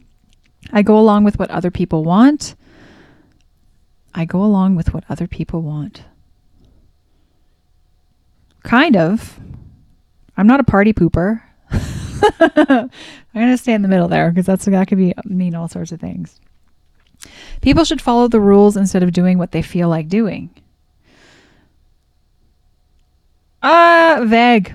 [0.72, 2.54] I go along with what other people want.
[4.14, 6.04] I go along with what other people want.
[8.62, 9.40] Kind of.
[10.36, 11.42] I'm not a party pooper.
[12.40, 12.90] I'm
[13.34, 16.00] gonna stay in the middle there because that's that could be mean all sorts of
[16.00, 16.40] things.
[17.62, 20.50] People should follow the rules instead of doing what they feel like doing.
[23.62, 24.74] Uh, vague.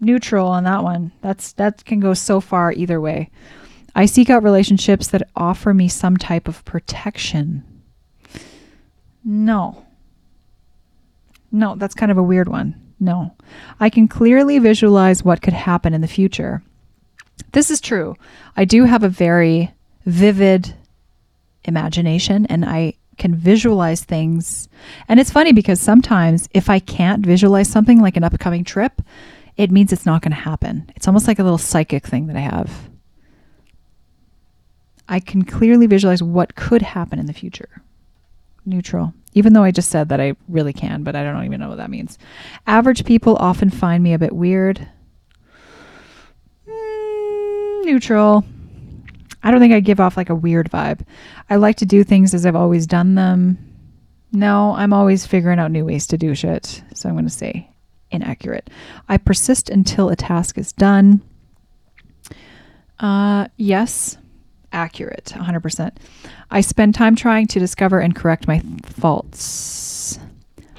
[0.00, 1.12] Neutral on that one.
[1.20, 3.30] That's that can go so far either way.
[3.94, 7.64] I seek out relationships that offer me some type of protection.
[9.24, 9.84] No.
[11.50, 12.85] No, that's kind of a weird one.
[12.98, 13.34] No.
[13.78, 16.62] I can clearly visualize what could happen in the future.
[17.52, 18.16] This is true.
[18.56, 19.72] I do have a very
[20.04, 20.74] vivid
[21.64, 24.68] imagination and I can visualize things.
[25.08, 29.02] And it's funny because sometimes if I can't visualize something like an upcoming trip,
[29.56, 30.90] it means it's not going to happen.
[30.96, 32.90] It's almost like a little psychic thing that I have.
[35.08, 37.82] I can clearly visualize what could happen in the future.
[38.66, 39.14] Neutral.
[39.34, 41.78] Even though I just said that I really can, but I don't even know what
[41.78, 42.18] that means.
[42.66, 44.88] Average people often find me a bit weird.
[46.68, 48.44] Mm, neutral.
[49.42, 51.06] I don't think I give off like a weird vibe.
[51.48, 53.58] I like to do things as I've always done them.
[54.32, 56.82] No, I'm always figuring out new ways to do shit.
[56.94, 57.70] So I'm going to say
[58.10, 58.70] inaccurate.
[59.08, 61.22] I persist until a task is done.
[62.98, 64.16] Uh, yes,
[64.76, 65.96] accurate, 100%.
[66.50, 70.20] I spend time trying to discover and correct my faults.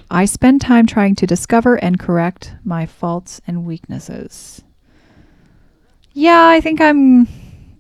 [0.09, 4.63] I spend time trying to discover and correct my faults and weaknesses.
[6.13, 7.27] Yeah, I think I'm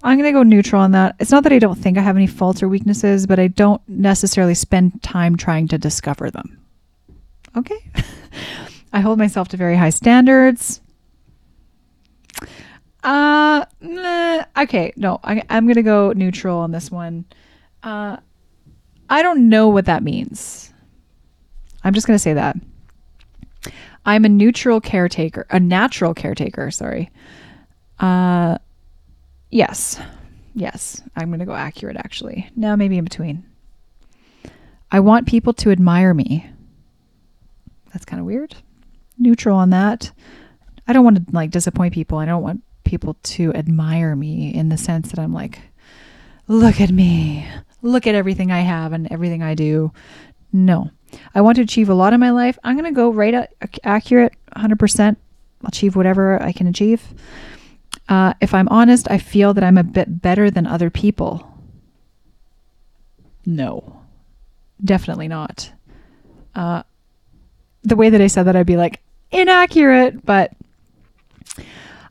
[0.03, 1.15] I'm going to go neutral on that.
[1.19, 3.81] It's not that I don't think I have any faults or weaknesses, but I don't
[3.87, 6.59] necessarily spend time trying to discover them.
[7.55, 7.91] Okay?
[8.93, 10.81] I hold myself to very high standards.
[13.03, 13.65] Uh,
[14.57, 17.25] okay, no, I, going to go neutral on this one.
[17.83, 18.17] Uh,
[19.09, 20.73] I don't know what that means.
[21.83, 22.57] I'm just to say that.
[24.05, 27.11] I'm a neutral caretaker, a natural caretaker, sorry.
[27.99, 28.57] Uh,
[29.51, 29.99] yes.
[30.57, 32.49] Yes, I'm to go accurate actually.
[32.55, 33.45] No, maybe in between.
[34.91, 36.49] I want people to admire me.
[37.93, 38.55] That's kind of weird.
[39.19, 40.11] Neutral on that.
[40.87, 42.17] I don't want to like disappoint people.
[42.17, 45.59] I don't want people to admire me in the sense that I'm like,
[46.47, 47.45] look at me,
[47.81, 49.91] look at everything I have and everything I do.
[50.53, 50.89] No,
[51.35, 52.57] I want to achieve a lot in my life.
[52.63, 55.17] I'm going to go right at accurate, 100%.
[55.65, 57.03] achieve whatever I can achieve.
[58.09, 61.45] Uh, if I'm honest, I feel that I'm a bit better than other people.
[63.45, 64.01] No,
[64.83, 65.71] definitely not.
[66.55, 66.83] Uh,
[67.83, 70.51] the way that I said that, I'd be like, inaccurate, but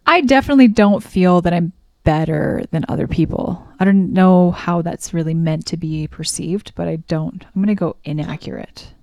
[0.07, 1.73] I definitely don't feel that I'm
[2.05, 3.67] better than other people.
[3.81, 7.45] I don't know how that's really meant to be perceived, but I don't.
[7.45, 8.95] I'm going to go inaccurate.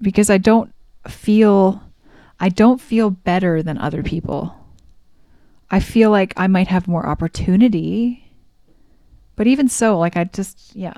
[0.00, 0.72] Because I don't
[1.08, 1.82] feel
[2.38, 4.54] I don't feel better than other people.
[5.70, 8.30] I feel like I might have more opportunity.
[9.34, 10.94] But even so, like I just yeah.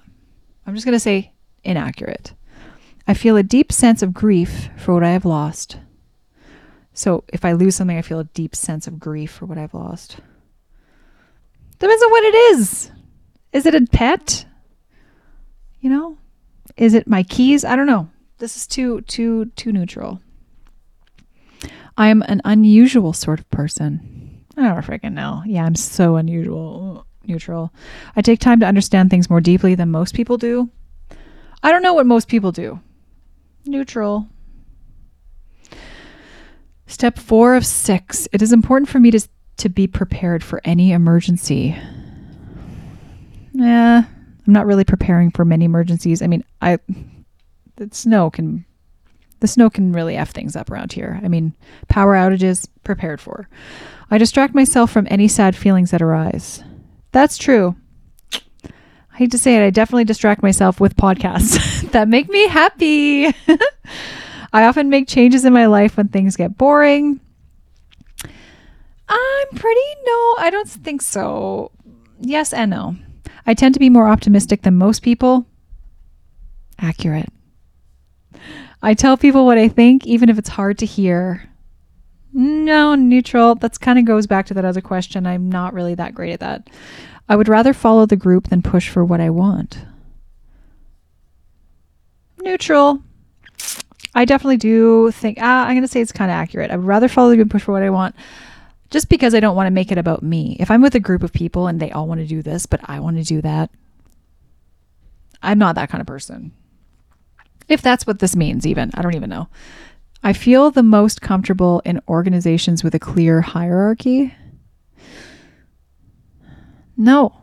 [0.67, 1.33] I'm just going to say
[1.65, 2.35] inaccurate.
[3.09, 5.79] I feel a deep sense of grief for what I have lost.
[6.97, 9.75] So if I lose something, I feel a deep sense of grief for what I've
[9.75, 10.17] lost.
[11.79, 12.91] Depends on what it is.
[13.53, 14.47] Is it a pet?
[15.81, 16.17] You know?
[16.79, 17.67] Is it my keys?
[17.67, 18.09] I don't know.
[18.39, 20.23] This is too too too neutral.
[21.99, 24.45] I am an unusual sort of person.
[24.57, 25.43] I don't freaking know.
[25.45, 27.07] Yeah, I'm so unusual.
[27.27, 27.75] Neutral.
[28.15, 30.71] I take time to understand things more deeply than most people do.
[31.63, 32.81] I don't know what most people do.
[33.67, 34.29] Neutral.
[36.87, 38.29] Step four of six.
[38.33, 39.29] It is important for me to,
[39.59, 41.77] to be prepared for any emergency.
[43.53, 44.05] Yeah,
[44.47, 46.23] I'm not really preparing for many emergencies.
[46.23, 46.79] I mean, I
[47.77, 48.65] the snow can
[49.41, 51.21] the snow can really f things up around here.
[51.23, 51.55] I mean,
[51.89, 53.49] power outages prepared for.
[54.11, 56.63] I distract myself from any sad feelings that arise.
[57.13, 57.77] That's true.
[58.33, 63.35] I hate to say it, I definitely distract myself with podcasts that make me happy.
[64.57, 67.21] I often make changes in my life when things get boring.
[69.07, 71.73] I'm pretty no, I don't think so.
[72.23, 72.97] Yes and no.
[73.47, 75.45] I tend to be more optimistic than most people.
[76.79, 77.29] Accurate.
[78.83, 81.51] I tell people what I think, even if it's hard to hear.
[82.33, 83.57] No, neutral.
[83.57, 85.27] That's kind of goes back to that other question.
[85.27, 86.71] I'm not really that great at that.
[87.29, 89.85] I would rather follow the group than push for what I want.
[92.39, 93.03] Neutral.
[94.17, 96.71] I definitely do think, ah, I'm going to say it's kind of accurate.
[96.71, 98.17] I would rather follow the group push for what I want
[98.91, 100.57] just because I don't want to make it about me.
[100.59, 102.81] If I'm with a group of people and they all want to do this, but
[102.85, 103.71] I want to do that,
[105.43, 106.53] I'm not that kind of person.
[107.69, 109.49] If that's what this means, even, I don't even know.
[110.23, 114.35] I feel the most comfortable in organizations with a clear hierarchy.
[116.97, 117.35] No,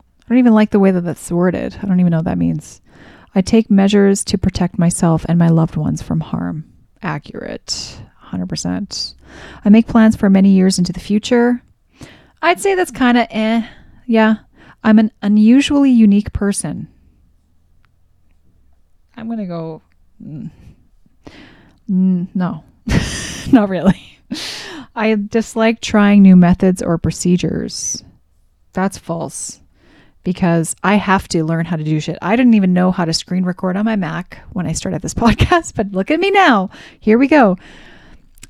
[0.00, 1.78] I don't even like the way that that's worded.
[1.80, 2.80] I don't even know what that means.
[3.34, 6.64] I take measures to protect myself and my loved ones from harm.
[7.02, 8.00] Accurate.
[8.24, 9.14] 100%.
[9.64, 11.62] I make plans for many years into the future.
[12.42, 13.66] I'd say that's kind of eh.
[14.06, 14.36] Yeah.
[14.82, 16.88] I'm an unusually unique person.
[19.16, 19.82] I'm going to go.
[20.24, 20.50] Mm,
[21.90, 22.64] mm, no,
[23.52, 24.18] not really.
[24.94, 28.02] I dislike trying new methods or procedures.
[28.72, 29.60] That's false
[30.22, 32.18] because I have to learn how to do shit.
[32.20, 35.14] I didn't even know how to screen record on my Mac when I started this
[35.24, 36.70] podcast, but look at me now.
[37.00, 37.56] Here we go.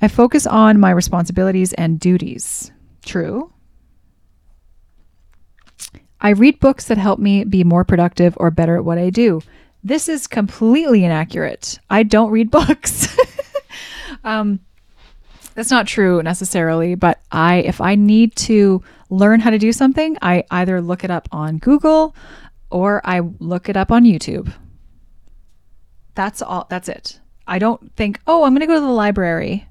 [0.02, 2.72] I focus on my responsibilities and duties.
[3.04, 3.52] True.
[6.20, 9.40] I read books that help me be more productive or better at what I do.
[9.82, 11.78] This is completely inaccurate.
[11.88, 13.16] I don't read books.
[14.24, 14.60] um,
[15.54, 20.16] that's not true necessarily, but I if I need to learn how to do something,
[20.22, 22.14] I either look it up on Google,
[22.70, 24.52] or I look it up on YouTube.
[26.14, 27.20] That's all that's it.
[27.46, 29.66] I don't think, "Oh, I'm going to go to the library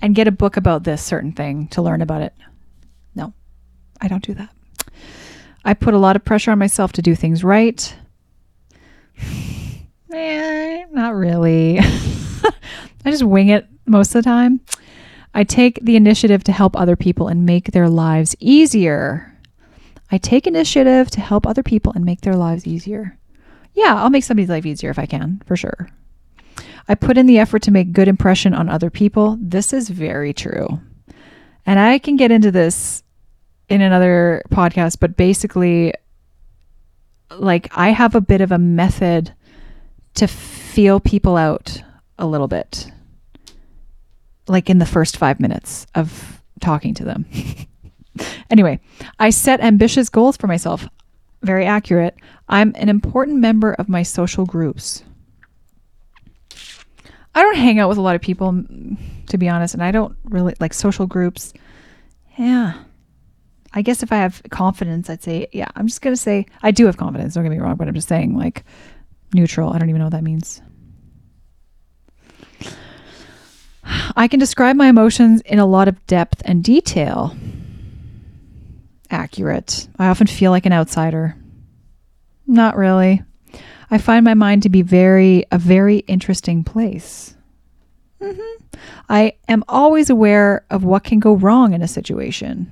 [0.00, 2.34] and get a book about this certain thing to learn about it."
[3.14, 3.32] No.
[4.00, 4.50] I don't do that.
[5.64, 7.94] I put a lot of pressure on myself to do things right.
[10.14, 11.78] Eh, not really.
[13.04, 14.60] I just wing it most of the time.
[15.34, 19.38] I take the initiative to help other people and make their lives easier.
[20.10, 23.18] I take initiative to help other people and make their lives easier.
[23.74, 25.88] Yeah, I'll make somebody's life easier if I can, for sure.
[26.88, 29.38] I put in the effort to make good impression on other people.
[29.40, 30.80] This is very true.
[31.64, 33.02] And I can get into this
[33.68, 35.94] in another podcast, but basically
[37.30, 39.32] like I have a bit of a method
[40.14, 41.82] to feel people out
[42.18, 42.90] a little bit.
[44.48, 47.26] Like in the first 5 minutes of talking to them.
[48.50, 48.80] anyway,
[49.18, 50.88] I set ambitious goals for myself.
[51.42, 52.16] Very accurate.
[52.48, 55.02] I'm an important member of my social groups.
[57.34, 58.64] I don't hang out with a lot of people,
[59.28, 61.52] to be honest, and I don't really like social groups.
[62.36, 62.74] Yeah.
[63.74, 66.72] I guess if I have confidence, I'd say, yeah, I'm just going to say, I
[66.72, 67.34] do have confidence.
[67.34, 68.64] Don't get me wrong, but I'm just saying, like,
[69.32, 69.72] neutral.
[69.72, 70.60] I don't even know what that means.
[73.84, 77.36] I can describe my emotions in a lot of depth and detail.
[79.10, 79.88] Accurate.
[79.98, 81.36] I often feel like an outsider.
[82.46, 83.22] Not really.
[83.90, 87.34] I find my mind to be very a very interesting place.
[88.20, 88.76] Mm-hmm.
[89.08, 92.70] I am always aware of what can go wrong in a situation.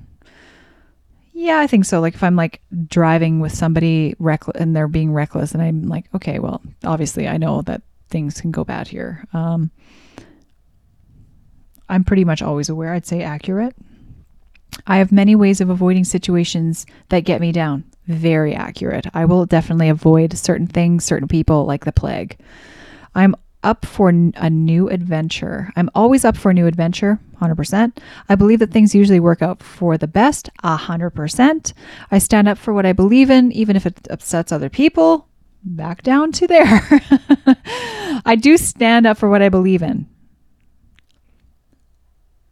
[1.33, 2.01] Yeah, I think so.
[2.01, 6.07] Like if I'm like driving with somebody reckless and they're being reckless, and I'm like,
[6.15, 9.25] okay, well, obviously I know that things can go bad here.
[9.33, 9.71] Um,
[11.91, 12.95] I'm pretty much always aware.
[12.95, 13.75] I'd say accurate.
[14.87, 17.85] I have many ways of avoiding situations that get me down.
[18.07, 19.07] Very accurate.
[19.13, 22.39] I will definitely avoid certain things, certain people like the plague.
[23.15, 25.71] I'm up for a new adventure.
[25.77, 27.99] I'm always up for a new adventure, 100%.
[28.29, 31.73] I believe that things usually work out for the best, 100%.
[32.11, 35.27] I stand up for what I believe in, even if it upsets other people.
[35.63, 37.03] Back down to there.
[38.25, 40.09] I do stand up for what I believe in.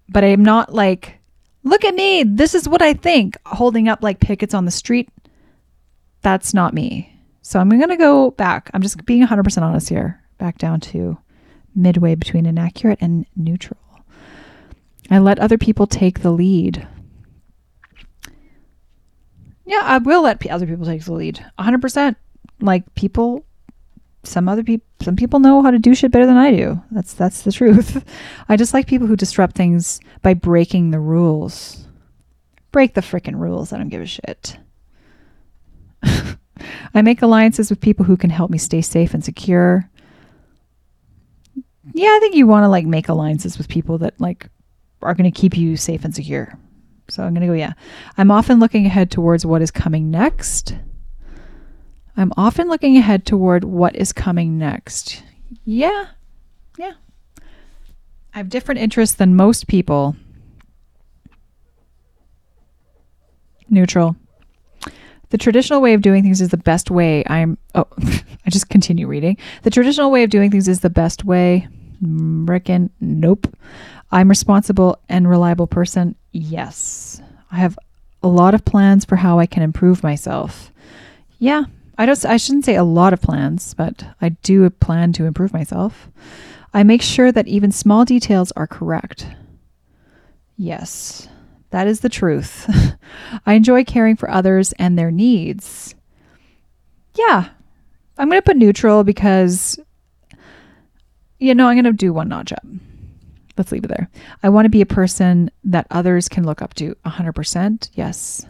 [0.09, 1.19] But I'm not like,
[1.65, 5.09] look at me, this is what I think, holding up like pickets on the street.
[6.23, 7.15] That's not me.
[7.43, 8.71] So I'm going to go back.
[8.75, 11.19] I'm just being 100% honest here back down to
[11.75, 13.79] midway between inaccurate and neutral.
[15.11, 16.87] I let other people take the lead.
[19.65, 21.45] Yeah, I will let other people take the lead.
[21.59, 22.17] 100%.
[22.61, 23.45] Like people
[24.29, 26.83] some other people some people know how to do shit better than I do.
[26.91, 28.05] That's that's the truth.
[28.49, 31.87] I just like people who disrupt things by breaking the rules.
[32.73, 33.73] Break the freaking rules.
[33.73, 34.59] I don't give a shit.
[36.95, 39.89] I make alliances with people who can help me stay safe and secure
[41.95, 44.49] yeah, I think you want to like make alliances with people that like
[45.03, 46.59] are going to keep you safe and secure.
[47.09, 47.73] So I'm going to go, yeah.
[48.17, 50.75] I'm often looking ahead towards what is coming next.
[52.19, 55.23] I'm often looking ahead toward what is coming next.
[55.65, 56.07] Yeah.
[56.77, 56.95] Yeah.
[58.35, 60.17] I have different interests than most people.
[63.71, 64.17] Neutral.
[65.31, 67.23] The traditional way of doing things is the best way.
[67.29, 69.37] I'm, oh, I just continue reading.
[69.63, 71.69] The traditional way of doing things is the best way.
[72.03, 73.47] Mm, reckon, nope.
[74.11, 76.17] I'm responsible and reliable person.
[76.33, 77.23] Yes.
[77.53, 77.79] I have
[78.25, 80.73] a lot of plans for how I can improve myself.
[81.39, 81.65] Yeah,
[81.99, 85.53] I don't I shouldn't say a lot of plans, but I do plan to improve
[85.53, 86.09] myself.
[86.73, 89.27] I make sure that even small details are correct.
[90.57, 91.29] Yes.
[91.71, 92.71] That is the truth.
[93.47, 95.95] I enjoy caring for others and their needs.
[97.15, 97.49] Yeah.
[98.17, 99.79] I'm going to put neutral because
[101.39, 102.65] you know, I'm going to do one notch up.
[103.57, 104.09] Let's leave it there.
[104.43, 107.91] I want to be a person that others can look up to 100%.
[107.95, 108.45] Yes.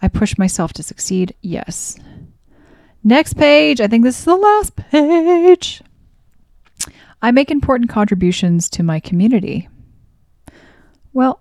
[0.00, 1.34] I push myself to succeed.
[1.42, 1.98] Yes.
[3.08, 3.80] Next page.
[3.80, 5.80] I think this is the last page.
[7.22, 9.66] I make important contributions to my community.
[11.14, 11.40] Well,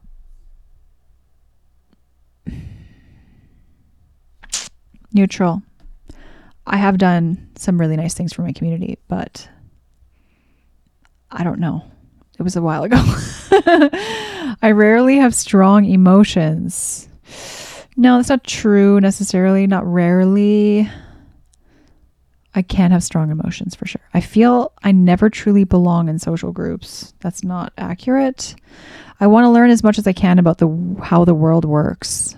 [5.11, 5.61] neutral.
[6.65, 9.49] I have done some really nice things for my community, but
[11.29, 11.83] I don't know.
[12.39, 12.95] It was a while ago.
[14.61, 17.09] I rarely have strong emotions.
[17.97, 19.67] No, that's not true necessarily.
[19.67, 20.89] Not rarely.
[22.57, 24.01] I can't have strong emotions for sure.
[24.15, 27.13] I feel I never truly belong in social groups.
[27.19, 28.55] That's not accurate.
[29.19, 32.35] I want to learn as much as I can about the how the world works.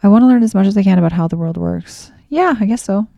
[0.00, 2.12] I want to learn as much as I can about how the world works.
[2.28, 3.08] Yeah, I guess so.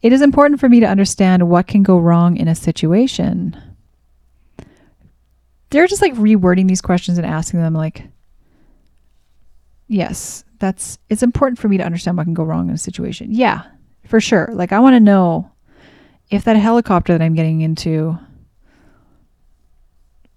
[0.00, 3.60] It is important for me to understand what can go wrong in a situation.
[5.70, 8.04] They're just like rewording these questions and asking them like
[9.88, 13.34] Yes, that's it's important for me to understand what can go wrong in a situation.
[13.34, 13.64] Yeah,
[14.10, 14.50] for sure.
[14.52, 15.50] Like I want to know
[16.30, 18.18] if that helicopter that I'm getting into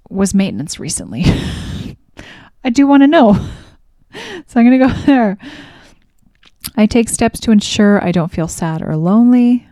[0.10, 1.24] was maintenance recently.
[2.64, 3.34] I do want to know.
[4.46, 5.38] so I'm going to go there.
[6.78, 9.68] I take steps to ensure I don't feel sad or lonely.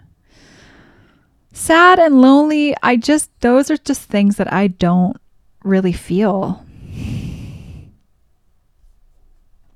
[1.53, 5.17] Sad and lonely, I just, those are just things that I don't
[5.63, 6.65] really feel.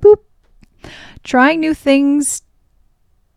[0.02, 0.20] Boop.
[1.24, 2.42] Trying new things,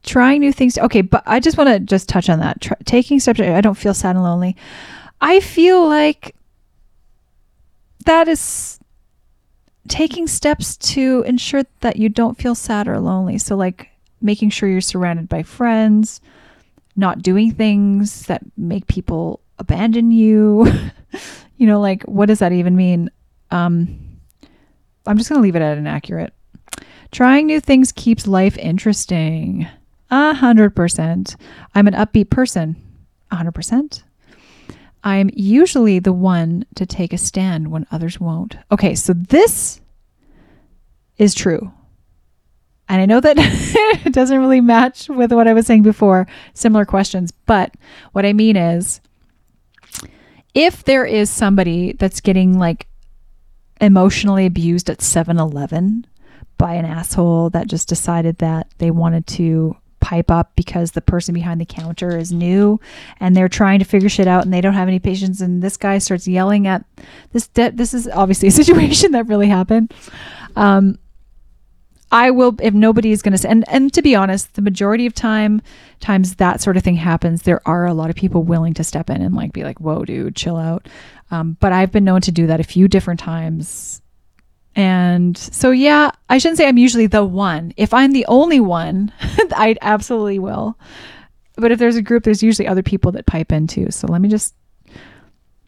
[0.05, 0.79] trying new things.
[0.79, 2.67] Okay, but I just want to just touch on that.
[2.85, 4.57] Taking steps, I don't feel sad and lonely.
[5.21, 6.35] I feel like
[8.05, 8.79] that is
[9.89, 13.39] taking steps to ensure that you don't feel sad or lonely.
[13.39, 16.21] So, like making sure you're surrounded by friends,
[16.97, 20.67] not doing things that make people abandon you.
[21.57, 23.11] you know, like what does that even mean?
[23.51, 23.99] Um,
[25.07, 26.33] I'm just going to leave it at inaccurate.
[27.11, 29.67] Trying new things keeps life interesting.
[30.11, 31.37] A hundred percent.
[31.75, 32.77] I'm an upbeat person.
[33.31, 34.05] A hundred percent.
[35.05, 38.57] I'm usually the one to take a stand when others won't.
[38.73, 39.81] Okay, so this
[41.19, 41.73] is true.
[42.89, 43.37] And I know that
[44.07, 47.75] it doesn't really match with what I was saying before, similar questions, but
[48.13, 49.01] what I mean is
[50.55, 52.87] if there is somebody that's getting like
[53.81, 56.07] emotionally abused at 7 Eleven
[56.57, 61.35] by an asshole that just decided that they wanted to pipe up because the person
[61.35, 62.81] behind the counter is new
[63.21, 65.41] and they're trying to figure shit out and they don't have any patience.
[65.41, 66.85] And this guy starts yelling at
[67.33, 69.93] this de- this is obviously a situation that really happened.
[70.57, 70.99] Um
[72.11, 75.15] I will if nobody is going to and and to be honest the majority of
[75.15, 75.61] time
[76.01, 79.11] times that sort of thing happens there are a lot of people willing to step
[79.11, 80.89] in and like be like whoa dude chill out.
[81.31, 84.01] Um, but I've been known to do that a few different times
[84.75, 87.73] and so, yeah, I shouldn't say I'm usually the one.
[87.77, 90.79] If I'm the only one, I absolutely will.
[91.57, 93.91] But if there's a group, there's usually other people that pipe in too.
[93.91, 94.55] So let me just,
[94.87, 94.95] I'm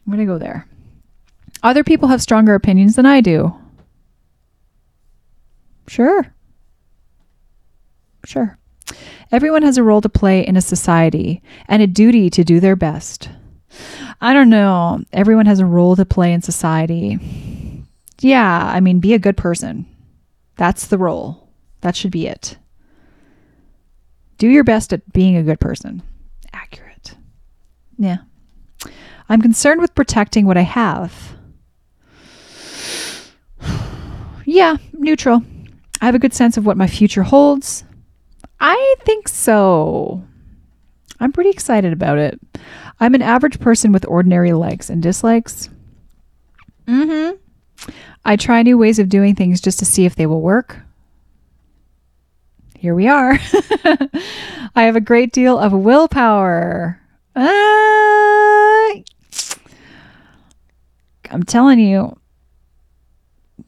[0.07, 0.67] going to go there.
[1.63, 3.53] Other people have stronger opinions than I do.
[5.87, 6.33] Sure.
[8.23, 8.57] Sure.
[9.31, 12.75] Everyone has a role to play in a society and a duty to do their
[12.75, 13.29] best.
[14.21, 15.03] I don't know.
[15.11, 17.19] Everyone has a role to play in society
[18.23, 19.85] yeah, I mean, be a good person.
[20.57, 21.49] That's the role.
[21.81, 22.57] That should be it.
[24.37, 26.03] Do your best at being a good person.
[26.53, 27.15] Accurate.
[27.97, 28.17] Yeah.
[29.29, 31.35] I'm concerned with protecting what I have.
[34.45, 35.43] yeah, neutral.
[36.01, 37.83] I have a good sense of what my future holds.
[38.59, 40.23] I think so.
[41.19, 42.39] I'm pretty excited about it.
[42.99, 45.69] I'm an average person with ordinary likes and dislikes.
[46.87, 47.40] Mm hmm.
[48.23, 50.79] I try new ways of doing things just to see if they will work.
[52.77, 53.33] Here we are.
[54.75, 56.99] I have a great deal of willpower.
[57.35, 57.41] Uh,
[61.29, 62.17] I'm telling you,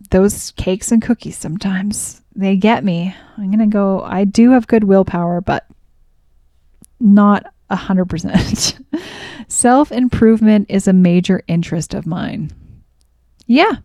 [0.10, 3.16] those cakes and cookies sometimes they get me.
[3.38, 5.68] I'm going to go, I do have good willpower, but
[7.00, 8.80] not a 100%.
[9.48, 12.52] Self improvement is a major interest of mine.
[13.46, 13.78] Yeah,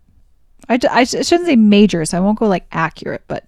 [0.68, 3.44] I, I shouldn't say major, so I won't go like accurate, but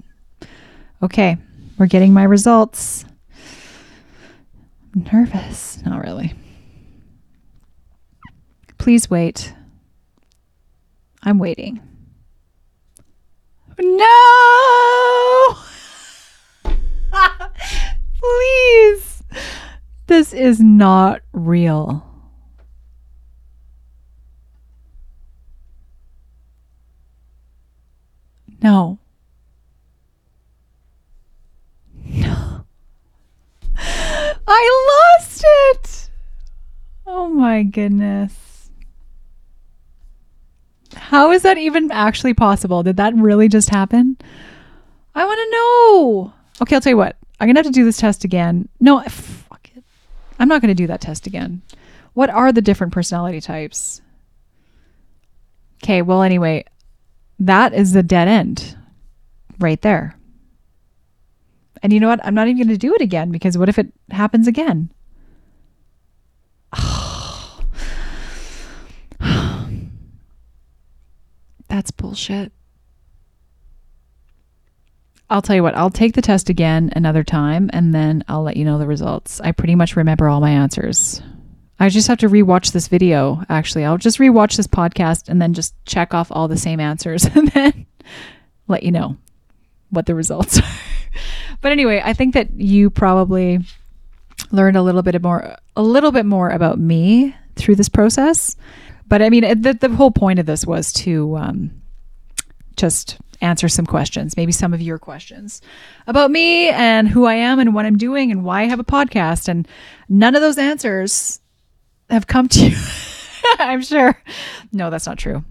[1.02, 1.36] okay,
[1.78, 3.05] we're getting my results.
[4.94, 5.82] I'm nervous.
[5.84, 6.34] Not really.
[8.78, 9.55] Please wait.
[11.22, 11.80] I'm waiting.
[13.78, 15.56] No!
[18.18, 19.22] Please.
[20.06, 22.10] This is not real.
[28.62, 28.99] No.
[32.05, 32.65] No.
[34.47, 36.11] I lost it.
[37.07, 38.70] Oh my goodness.
[40.95, 42.82] How is that even actually possible?
[42.82, 44.16] Did that really just happen?
[45.15, 46.32] I want to know.
[46.62, 47.16] Okay, I'll tell you what.
[47.39, 48.69] I'm going to have to do this test again.
[48.81, 49.82] No, fuck it.
[50.39, 51.62] I'm not going to do that test again.
[52.15, 54.03] What are the different personality types?
[55.82, 56.65] Okay, well, anyway,
[57.40, 58.76] that is the dead end
[59.58, 60.16] right there.
[61.82, 62.20] And you know what?
[62.24, 64.92] I'm not even going to do it again because what if it happens again?
[71.68, 72.52] That's bullshit.
[75.30, 78.56] I'll tell you what, I'll take the test again another time and then I'll let
[78.56, 79.40] you know the results.
[79.40, 81.22] I pretty much remember all my answers.
[81.81, 83.86] I just have to rewatch this video, actually.
[83.86, 87.48] I'll just rewatch this podcast and then just check off all the same answers and
[87.48, 87.86] then
[88.69, 89.16] let you know
[89.89, 90.69] what the results are.
[91.62, 93.61] but anyway, I think that you probably
[94.52, 98.57] learned a little bit more a little bit more about me through this process.
[99.07, 101.82] But I mean, the, the whole point of this was to um,
[102.77, 105.62] just answer some questions, maybe some of your questions
[106.07, 108.85] about me and who I am and what I'm doing and why I have a
[108.85, 109.48] podcast.
[109.48, 109.66] And
[110.09, 111.39] none of those answers
[112.11, 112.77] have come to you,
[113.59, 114.20] I'm sure.
[114.73, 115.45] No, that's not true.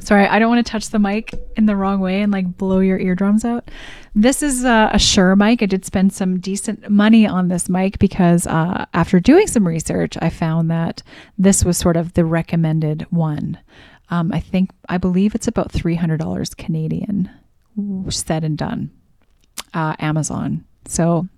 [0.00, 2.80] Sorry, I don't want to touch the mic in the wrong way and like blow
[2.80, 3.70] your eardrums out.
[4.14, 5.62] This is a, a Shure mic.
[5.62, 10.16] I did spend some decent money on this mic because uh, after doing some research,
[10.20, 11.02] I found that
[11.36, 13.58] this was sort of the recommended one.
[14.10, 17.30] Um, I think, I believe it's about $300 Canadian,
[18.08, 18.90] said and done.
[19.74, 20.64] Uh, Amazon.
[20.86, 21.28] So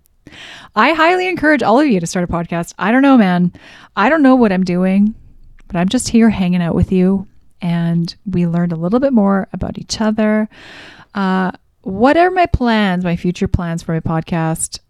[0.75, 2.75] I highly encourage all of you to start a podcast.
[2.79, 3.53] I don't know, man.
[3.97, 5.15] I don't know what I'm doing,
[5.67, 7.27] but I'm just here hanging out with you.
[7.61, 10.49] And we learned a little bit more about each other.
[11.15, 11.53] Uh,
[11.83, 14.81] what are my plans, my future plans for my podcast?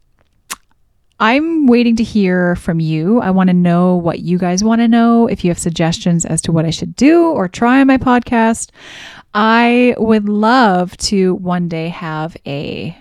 [1.21, 3.21] I'm waiting to hear from you.
[3.21, 5.27] I want to know what you guys want to know.
[5.27, 8.71] If you have suggestions as to what I should do or try on my podcast,
[9.35, 12.97] I would love to one day have a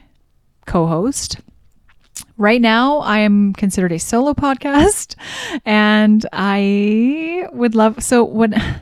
[0.65, 1.37] co host.
[2.39, 5.15] Right now, I am considered a solo podcast,
[5.65, 8.01] and I would love.
[8.01, 8.55] So, when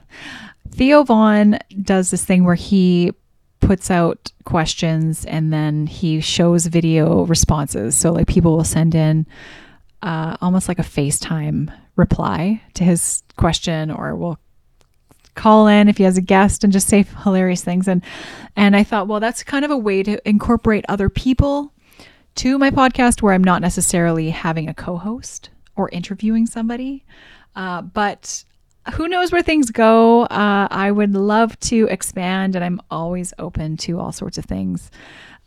[0.70, 3.14] Theo Von does this thing where he
[3.60, 7.98] puts out questions and then he shows video responses.
[7.98, 9.26] So like people will send in
[10.04, 14.38] uh, almost like a FaceTime reply to his question or will
[15.34, 18.04] call in if he has a guest and just say hilarious things and
[18.56, 21.72] and I thought well that's kind of a way to incorporate other people
[22.38, 27.06] to my podcast where I'm not necessarily having a co-host or interviewing somebody
[27.58, 28.46] uh, but
[28.94, 30.24] who knows where things go?
[30.26, 34.92] Uh, I would love to expand, and I'm always open to all sorts of things.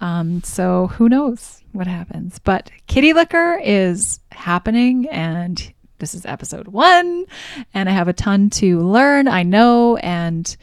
[0.00, 2.40] Um, so who knows what happens?
[2.40, 7.26] But Kitty Liquor is happening, and this is episode one,
[7.72, 9.28] and I have a ton to learn.
[9.28, 10.54] I know, and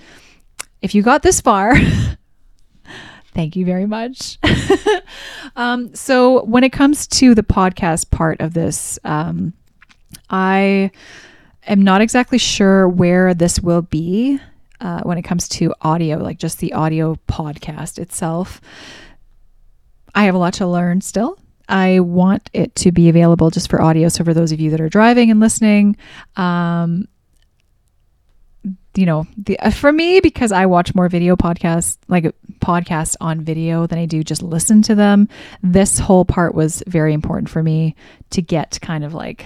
[0.82, 1.76] if you got this far.
[3.38, 4.40] Thank you very much.
[5.56, 9.54] um, so, when it comes to the podcast part of this, um,
[10.32, 10.90] I
[11.68, 14.40] am not exactly sure where this will be
[14.82, 18.60] uh, when it comes to audio, like just the audio podcast itself.
[20.16, 21.38] I have a lot to learn still.
[21.70, 24.10] I want it to be available just for audio.
[24.10, 25.96] So, for those of you that are driving and listening,
[26.38, 27.08] um,
[28.98, 33.42] you know, the, uh, for me, because I watch more video podcasts, like podcasts on
[33.42, 35.30] video, than I do just listen to them,
[35.62, 37.96] this whole part was very important for me
[38.32, 39.46] to get kind of like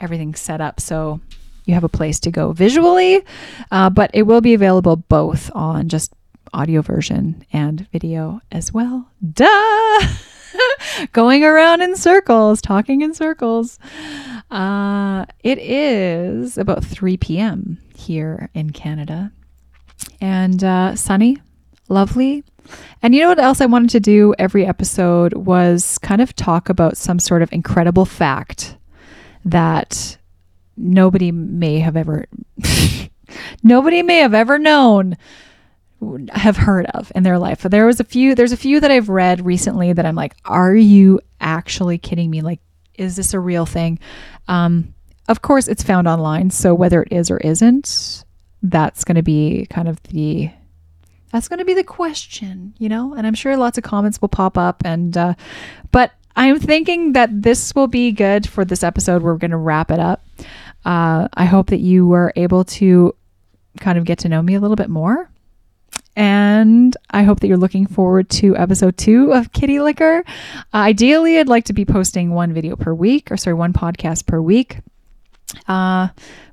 [0.00, 1.20] everything set up so
[1.64, 3.22] you have a place to go visually,
[3.70, 6.12] uh, but it will be available both on just
[6.52, 9.08] audio version and video as well.
[9.32, 10.06] Duh!
[11.12, 13.78] Going around in circles, talking in circles.
[14.50, 17.78] Uh, it is about 3 p.m.
[17.94, 19.32] here in Canada
[20.20, 21.38] and uh, sunny,
[21.88, 22.44] lovely.
[23.02, 26.68] And you know what else I wanted to do every episode was kind of talk
[26.68, 28.76] about some sort of incredible fact
[29.44, 30.16] that
[30.76, 32.26] nobody may have ever
[33.62, 35.16] nobody may have ever known
[36.32, 37.62] have heard of in their life.
[37.62, 40.34] But There was a few there's a few that I've read recently that I'm like,
[40.44, 42.40] are you actually kidding me?
[42.40, 42.60] Like
[42.94, 43.98] is this a real thing?
[44.48, 44.94] Um
[45.28, 48.24] of course it's found online, so whether it is or isn't,
[48.62, 50.50] that's going to be kind of the
[51.30, 53.14] that's going to be the question, you know?
[53.14, 55.34] And I'm sure lots of comments will pop up and uh
[55.92, 59.22] but I'm thinking that this will be good for this episode.
[59.22, 60.24] We're going to wrap it up.
[60.84, 63.14] Uh, I hope that you were able to
[63.80, 65.28] kind of get to know me a little bit more.
[66.14, 70.24] And I hope that you're looking forward to episode two of Kitty Liquor.
[70.74, 74.26] Uh, ideally, I'd like to be posting one video per week, or sorry, one podcast
[74.26, 74.78] per week.
[75.68, 76.08] Uh,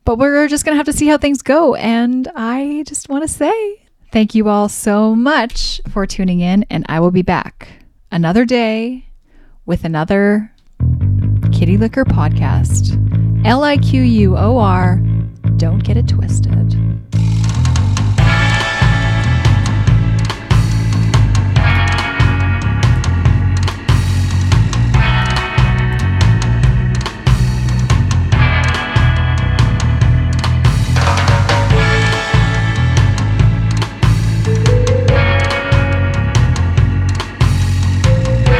[0.05, 1.75] but we're just going to have to see how things go.
[1.75, 6.65] And I just want to say thank you all so much for tuning in.
[6.69, 7.69] And I will be back
[8.11, 9.05] another day
[9.65, 10.51] with another
[11.51, 12.95] Kitty Liquor podcast.
[13.45, 15.01] L I Q U O R.
[15.57, 16.88] Don't get it twisted.